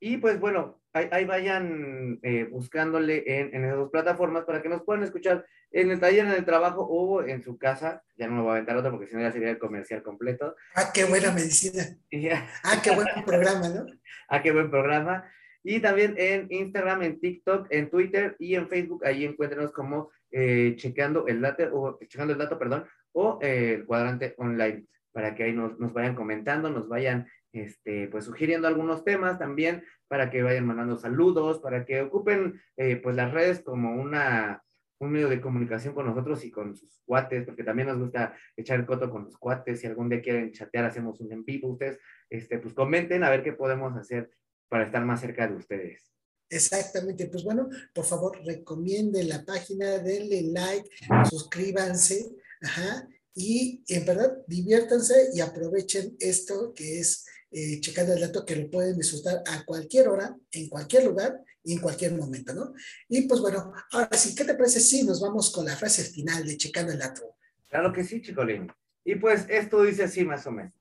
y 0.01 0.17
pues 0.17 0.41
bueno, 0.41 0.81
ahí, 0.93 1.25
vayan 1.25 2.19
eh, 2.23 2.49
buscándole 2.51 3.23
en, 3.27 3.55
en, 3.55 3.65
esas 3.65 3.77
dos 3.77 3.91
plataformas 3.91 4.45
para 4.45 4.63
que 4.63 4.69
nos 4.69 4.83
puedan 4.83 5.05
escuchar 5.05 5.45
en 5.71 5.91
el 5.91 6.01
taller, 6.01 6.27
en 6.27 6.33
el 6.33 6.45
trabajo 6.45 6.83
o 6.83 7.23
en 7.23 7.43
su 7.43 7.59
casa. 7.59 8.03
Ya 8.17 8.27
no 8.27 8.35
me 8.35 8.41
voy 8.43 8.51
a 8.51 8.53
aventar 8.55 8.77
otro 8.77 8.91
porque 8.91 9.07
si 9.07 9.15
no 9.15 9.21
ya 9.21 9.31
sería 9.31 9.51
el 9.51 9.59
comercial 9.59 10.03
completo. 10.03 10.57
Ah, 10.75 10.91
qué 10.93 11.05
buena 11.05 11.31
medicina. 11.33 11.85
Ah, 12.65 12.81
qué 12.83 12.91
buen 12.95 13.07
programa, 13.25 13.69
¿no? 13.69 13.87
ah, 14.29 14.43
qué 14.43 14.53
buen 14.53 14.71
programa. 14.71 15.31
Y 15.63 15.81
también 15.81 16.15
en 16.17 16.47
Instagram, 16.51 17.03
en 17.03 17.21
TikTok, 17.21 17.67
en 17.71 17.91
Twitter 17.91 18.37
y 18.39 18.55
en 18.55 18.69
Facebook. 18.69 19.05
Ahí 19.05 19.25
encuéntrenos 19.25 19.73
como 19.73 20.11
eh, 20.31 20.75
checando 20.77 21.27
el 21.27 21.41
dato, 21.41 21.65
o 21.73 21.99
checando 22.07 22.33
el 22.33 22.39
dato, 22.39 22.59
perdón, 22.59 22.87
o 23.13 23.39
eh, 23.43 23.75
el 23.75 23.85
cuadrante 23.85 24.35
online, 24.39 24.87
para 25.13 25.35
que 25.35 25.45
ahí 25.45 25.53
nos, 25.53 25.79
nos 25.79 25.93
vayan 25.93 26.15
comentando, 26.15 26.71
nos 26.71 26.89
vayan 26.89 27.29
este, 27.53 28.09
pues 28.09 28.25
sugiriendo 28.25 28.69
algunos 28.69 29.05
temas 29.05 29.39
también 29.39 29.85
para 30.09 30.31
que 30.31 30.43
vayan 30.43 30.67
mandando 30.67 30.97
saludos, 30.97 31.59
para 31.61 31.85
que 31.85 32.03
ocupen 32.03 32.61
eh, 32.77 32.97
pues 32.97 33.17
las 33.17 33.33
redes 33.33 33.61
como 33.61 34.01
una, 34.01 34.63
un 34.99 35.13
medio 35.13 35.29
de 35.29 35.41
comunicación 35.41 35.95
con 35.95 36.07
nosotros 36.07 36.45
y 36.45 36.51
con 36.51 36.77
sus 36.77 37.01
cuates, 37.05 37.45
porque 37.45 37.65
también 37.65 37.89
nos 37.89 37.99
gusta 37.99 38.37
echar 38.57 38.85
coto 38.87 39.11
con 39.11 39.25
los 39.25 39.37
cuates. 39.39 39.81
Si 39.81 39.87
algún 39.87 40.09
día 40.09 40.21
quieren 40.21 40.53
chatear, 40.53 40.85
hacemos 40.85 41.21
un 41.21 41.33
en 41.33 41.45
vivo. 41.45 41.69
Ustedes, 41.69 41.99
este, 42.29 42.59
pues 42.59 42.75
comenten 42.75 43.25
a 43.25 43.31
ver 43.31 43.43
qué 43.43 43.53
podemos 43.53 43.97
hacer 43.97 44.31
para 44.69 44.85
estar 44.85 45.05
más 45.05 45.21
cerca 45.21 45.49
de 45.49 45.57
ustedes. 45.57 46.11
Exactamente, 46.49 47.27
pues 47.27 47.45
bueno, 47.45 47.69
por 47.95 48.05
favor, 48.05 48.37
recomienden 48.45 49.29
la 49.29 49.45
página, 49.45 49.99
denle 49.99 50.43
like, 50.51 50.89
suscríbanse, 51.29 52.29
ajá, 52.61 53.09
y 53.35 53.85
en 53.87 54.05
verdad 54.05 54.39
diviértanse 54.49 55.31
y 55.33 55.41
aprovechen 55.41 56.17
esto 56.19 56.75
que 56.75 56.99
es 56.99 57.25
eh, 57.51 57.81
checando 57.81 58.13
el 58.13 58.21
dato 58.21 58.45
que 58.45 58.57
lo 58.57 58.71
pueden 58.71 58.97
disfrutar 58.97 59.43
a 59.47 59.65
cualquier 59.65 60.09
hora, 60.09 60.37
en 60.53 60.69
cualquier 60.69 61.05
lugar 61.05 61.41
y 61.65 61.73
en 61.73 61.81
cualquier 61.81 62.15
momento, 62.15 62.55
¿no? 62.55 62.73
Y 63.09 63.23
pues 63.23 63.41
bueno, 63.41 63.73
ahora 63.91 64.09
sí, 64.17 64.35
¿qué 64.35 64.45
te 64.45 64.55
parece 64.55 64.81
si 64.81 65.03
nos 65.03 65.21
vamos 65.21 65.51
con 65.51 65.67
la 65.67 65.77
frase 65.77 66.05
final 66.05 66.47
de 66.47 66.57
checando 66.57 66.93
el 66.93 66.99
dato? 66.99 67.37
Claro 67.69 67.93
que 67.93 68.05
sí, 68.05 68.23
chicolín. 68.23 68.71
Y 69.05 69.17
pues 69.17 69.47
esto 69.49 69.83
dice 69.83 70.05
así 70.05 70.25
más 70.25 70.47
o 70.47 70.53
menos. 70.53 70.73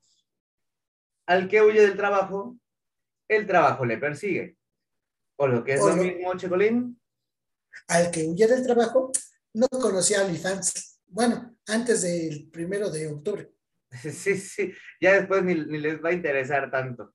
Al 1.25 1.47
que 1.47 1.61
huye 1.61 1.81
del 1.81 1.95
trabajo, 1.95 2.57
el 3.27 3.47
trabajo 3.47 3.85
le 3.85 3.97
persigue. 3.97 4.57
O 5.37 5.47
lo 5.47 5.63
que 5.63 5.73
es 5.73 5.79
lo, 5.79 5.95
mismo, 5.95 6.35
chicolín. 6.37 6.99
Al 7.87 8.11
que 8.11 8.25
huye 8.25 8.45
del 8.47 8.63
trabajo, 8.63 9.11
no 9.53 9.67
conocía 9.69 10.21
a 10.21 10.25
OnlyFans. 10.25 10.99
Bueno, 11.07 11.55
antes 11.67 12.01
del 12.01 12.49
primero 12.51 12.89
de 12.89 13.07
octubre. 13.07 13.51
Sí, 14.13 14.37
sí, 14.37 14.71
ya 15.01 15.13
después 15.13 15.43
ni, 15.43 15.55
les 15.55 16.03
va 16.03 16.09
a 16.09 16.13
interesar 16.13 16.69
tanto. 16.71 17.13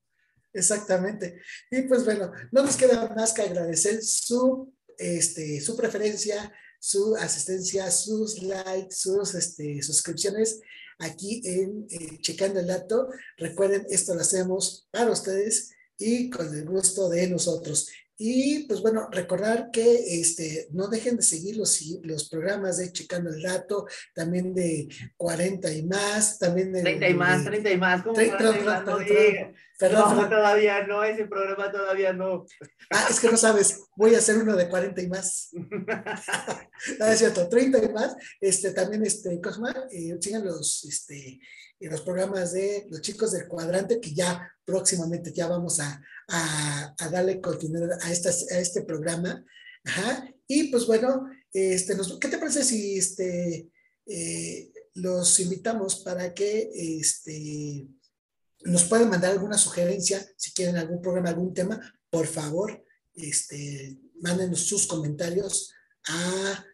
Exactamente. 0.52 1.40
Y 1.70 1.82
pues 1.82 2.04
bueno, 2.04 2.32
no 2.52 2.62
nos 2.62 2.76
queda 2.76 3.12
más 3.14 3.32
que 3.32 3.42
agradecer 3.42 4.02
su, 4.02 4.72
este, 4.98 5.60
su 5.60 5.76
preferencia, 5.76 6.52
su 6.78 7.16
asistencia, 7.16 7.90
sus 7.90 8.42
likes, 8.42 8.94
sus 8.94 9.34
este, 9.34 9.82
suscripciones 9.82 10.60
aquí 10.98 11.42
en 11.44 11.86
eh, 11.90 12.18
Checando 12.20 12.60
el 12.60 12.68
Dato. 12.68 13.08
Recuerden, 13.36 13.86
esto 13.90 14.14
lo 14.14 14.20
hacemos 14.20 14.88
para 14.90 15.10
ustedes 15.10 15.72
y 15.98 16.30
con 16.30 16.54
el 16.54 16.64
gusto 16.64 17.08
de 17.08 17.28
nosotros. 17.28 17.88
Y 18.16 18.60
pues 18.68 18.80
bueno, 18.80 19.08
recordar 19.10 19.70
que 19.72 20.20
este, 20.20 20.68
no 20.70 20.86
dejen 20.86 21.16
de 21.16 21.22
seguir 21.22 21.56
los, 21.56 21.80
los 22.02 22.28
programas 22.28 22.78
de 22.78 22.92
Checando 22.92 23.30
el 23.30 23.42
Dato, 23.42 23.86
también 24.14 24.54
de 24.54 24.88
40 25.16 25.72
y 25.72 25.82
más, 25.84 26.38
también 26.38 26.72
de... 26.72 26.82
30 26.82 27.08
y 27.08 27.14
más, 27.14 27.44
30 27.44 27.70
y 27.70 27.76
más, 27.76 28.02
¿cómo 28.02 28.14
30, 28.14 28.38
perdón, 28.38 28.54
perdón, 28.54 28.84
perdón, 28.84 29.54
perdón, 29.78 30.16
no, 30.16 30.28
todavía 30.28 30.86
no, 30.86 31.02
ese 31.02 31.26
programa 31.26 31.72
todavía 31.72 32.12
no. 32.12 32.46
Ah, 32.90 33.06
es 33.10 33.18
que 33.18 33.28
no 33.28 33.36
sabes, 33.36 33.80
voy 33.96 34.14
a 34.14 34.18
hacer 34.18 34.36
uno 34.36 34.54
de 34.54 34.68
40 34.68 35.02
y 35.02 35.08
más. 35.08 35.50
no, 36.98 37.06
es 37.06 37.18
cierto, 37.18 37.48
30 37.48 37.84
y 37.84 37.88
más, 37.88 38.14
este, 38.40 38.70
también, 38.70 39.04
este, 39.04 39.40
Cosma, 39.40 39.74
eh, 39.90 40.16
sigan 40.20 40.44
los, 40.44 40.84
este, 40.84 41.40
los 41.80 42.02
programas 42.02 42.52
de 42.52 42.86
los 42.90 43.00
chicos 43.00 43.32
del 43.32 43.48
cuadrante, 43.48 44.00
que 44.00 44.14
ya 44.14 44.50
próximamente 44.64 45.32
ya 45.32 45.48
vamos 45.48 45.80
a, 45.80 46.00
a, 46.28 46.94
darle 47.10 47.40
continuidad 47.40 47.98
a, 48.00 48.10
este 48.10 48.82
programa. 48.82 49.44
Ajá. 49.84 50.28
Y 50.46 50.64
pues 50.70 50.86
bueno, 50.86 51.28
este, 51.52 51.96
¿qué 52.20 52.28
te 52.28 52.38
parece 52.38 52.64
si 52.64 52.98
este, 52.98 53.70
eh, 54.06 54.72
los 54.94 55.40
invitamos 55.40 55.96
para 55.96 56.34
que 56.34 56.70
este, 56.74 57.86
nos 58.64 58.84
puedan 58.84 59.10
mandar 59.10 59.32
alguna 59.32 59.58
sugerencia, 59.58 60.24
si 60.36 60.52
quieren 60.52 60.76
algún 60.76 61.00
programa, 61.00 61.30
algún 61.30 61.54
tema, 61.54 61.80
por 62.10 62.26
favor, 62.26 62.84
este, 63.14 63.98
mándenos 64.20 64.60
sus 64.60 64.86
comentarios 64.86 65.72
a, 66.08 66.64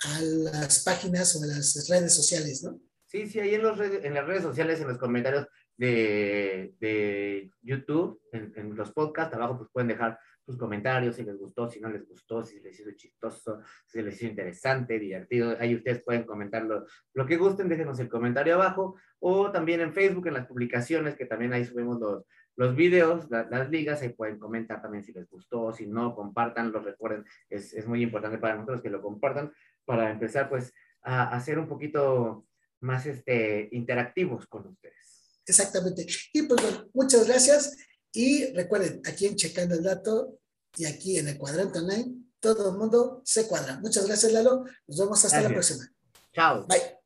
a 0.00 0.20
las 0.22 0.80
páginas 0.80 1.34
o 1.36 1.42
a 1.42 1.46
las 1.46 1.88
redes 1.88 2.14
sociales, 2.14 2.62
¿no? 2.62 2.80
Sí, 3.06 3.28
sí, 3.28 3.40
ahí 3.40 3.54
en, 3.54 3.62
los 3.62 3.78
en 3.80 4.14
las 4.14 4.24
redes 4.24 4.42
sociales, 4.42 4.80
en 4.80 4.88
los 4.88 4.98
comentarios 4.98 5.46
de, 5.80 6.74
de 6.78 7.50
YouTube, 7.62 8.20
en, 8.32 8.52
en, 8.54 8.76
los 8.76 8.92
podcasts, 8.92 9.34
abajo 9.34 9.56
pues 9.56 9.70
pueden 9.72 9.88
dejar 9.88 10.18
sus 10.44 10.58
comentarios, 10.58 11.16
si 11.16 11.24
les 11.24 11.38
gustó, 11.38 11.70
si 11.70 11.80
no 11.80 11.88
les 11.88 12.06
gustó, 12.06 12.44
si 12.44 12.60
les 12.60 12.78
hizo 12.78 12.90
chistoso, 12.92 13.62
si 13.86 14.02
les 14.02 14.16
hizo 14.16 14.26
interesante, 14.26 14.98
divertido. 14.98 15.56
Ahí 15.58 15.74
ustedes 15.74 16.04
pueden 16.04 16.24
comentarlo 16.24 16.84
lo 17.14 17.24
que 17.24 17.38
gusten, 17.38 17.70
déjenos 17.70 17.98
el 17.98 18.10
comentario 18.10 18.56
abajo, 18.56 18.96
o 19.20 19.50
también 19.50 19.80
en 19.80 19.94
Facebook, 19.94 20.26
en 20.26 20.34
las 20.34 20.46
publicaciones, 20.46 21.16
que 21.16 21.24
también 21.24 21.54
ahí 21.54 21.64
subimos 21.64 21.98
los, 21.98 22.26
los 22.56 22.76
videos, 22.76 23.30
la, 23.30 23.48
las 23.48 23.70
ligas, 23.70 24.02
ahí 24.02 24.10
pueden 24.10 24.38
comentar 24.38 24.82
también 24.82 25.02
si 25.02 25.14
les 25.14 25.30
gustó, 25.30 25.72
si 25.72 25.86
no, 25.86 26.14
compartan, 26.14 26.72
lo 26.72 26.80
recuerden, 26.80 27.24
es, 27.48 27.72
es 27.72 27.86
muy 27.86 28.02
importante 28.02 28.36
para 28.36 28.56
nosotros 28.56 28.82
que 28.82 28.90
lo 28.90 29.00
compartan, 29.00 29.50
para 29.86 30.10
empezar 30.10 30.50
pues 30.50 30.74
a 31.02 31.34
hacer 31.34 31.58
un 31.58 31.68
poquito 31.68 32.44
más 32.80 33.06
este, 33.06 33.70
interactivos 33.72 34.46
con 34.46 34.66
ustedes. 34.66 35.09
Exactamente. 35.50 36.06
Y 36.32 36.42
pues 36.42 36.62
bueno, 36.62 36.88
muchas 36.94 37.26
gracias. 37.26 37.76
Y 38.12 38.46
recuerden, 38.52 39.02
aquí 39.04 39.26
en 39.26 39.36
Checando 39.36 39.74
el 39.74 39.82
Dato 39.82 40.38
y 40.76 40.84
aquí 40.86 41.18
en 41.18 41.28
el 41.28 41.38
Cuadrante 41.38 41.78
Online, 41.78 42.14
todo 42.40 42.70
el 42.70 42.78
mundo 42.78 43.22
se 43.24 43.46
cuadra. 43.46 43.78
Muchas 43.80 44.06
gracias, 44.06 44.32
Lalo. 44.32 44.64
Nos 44.86 44.98
vemos 44.98 45.24
hasta 45.24 45.40
la 45.42 45.48
próxima. 45.48 45.86
Chao. 46.32 46.66
Bye. 46.66 46.99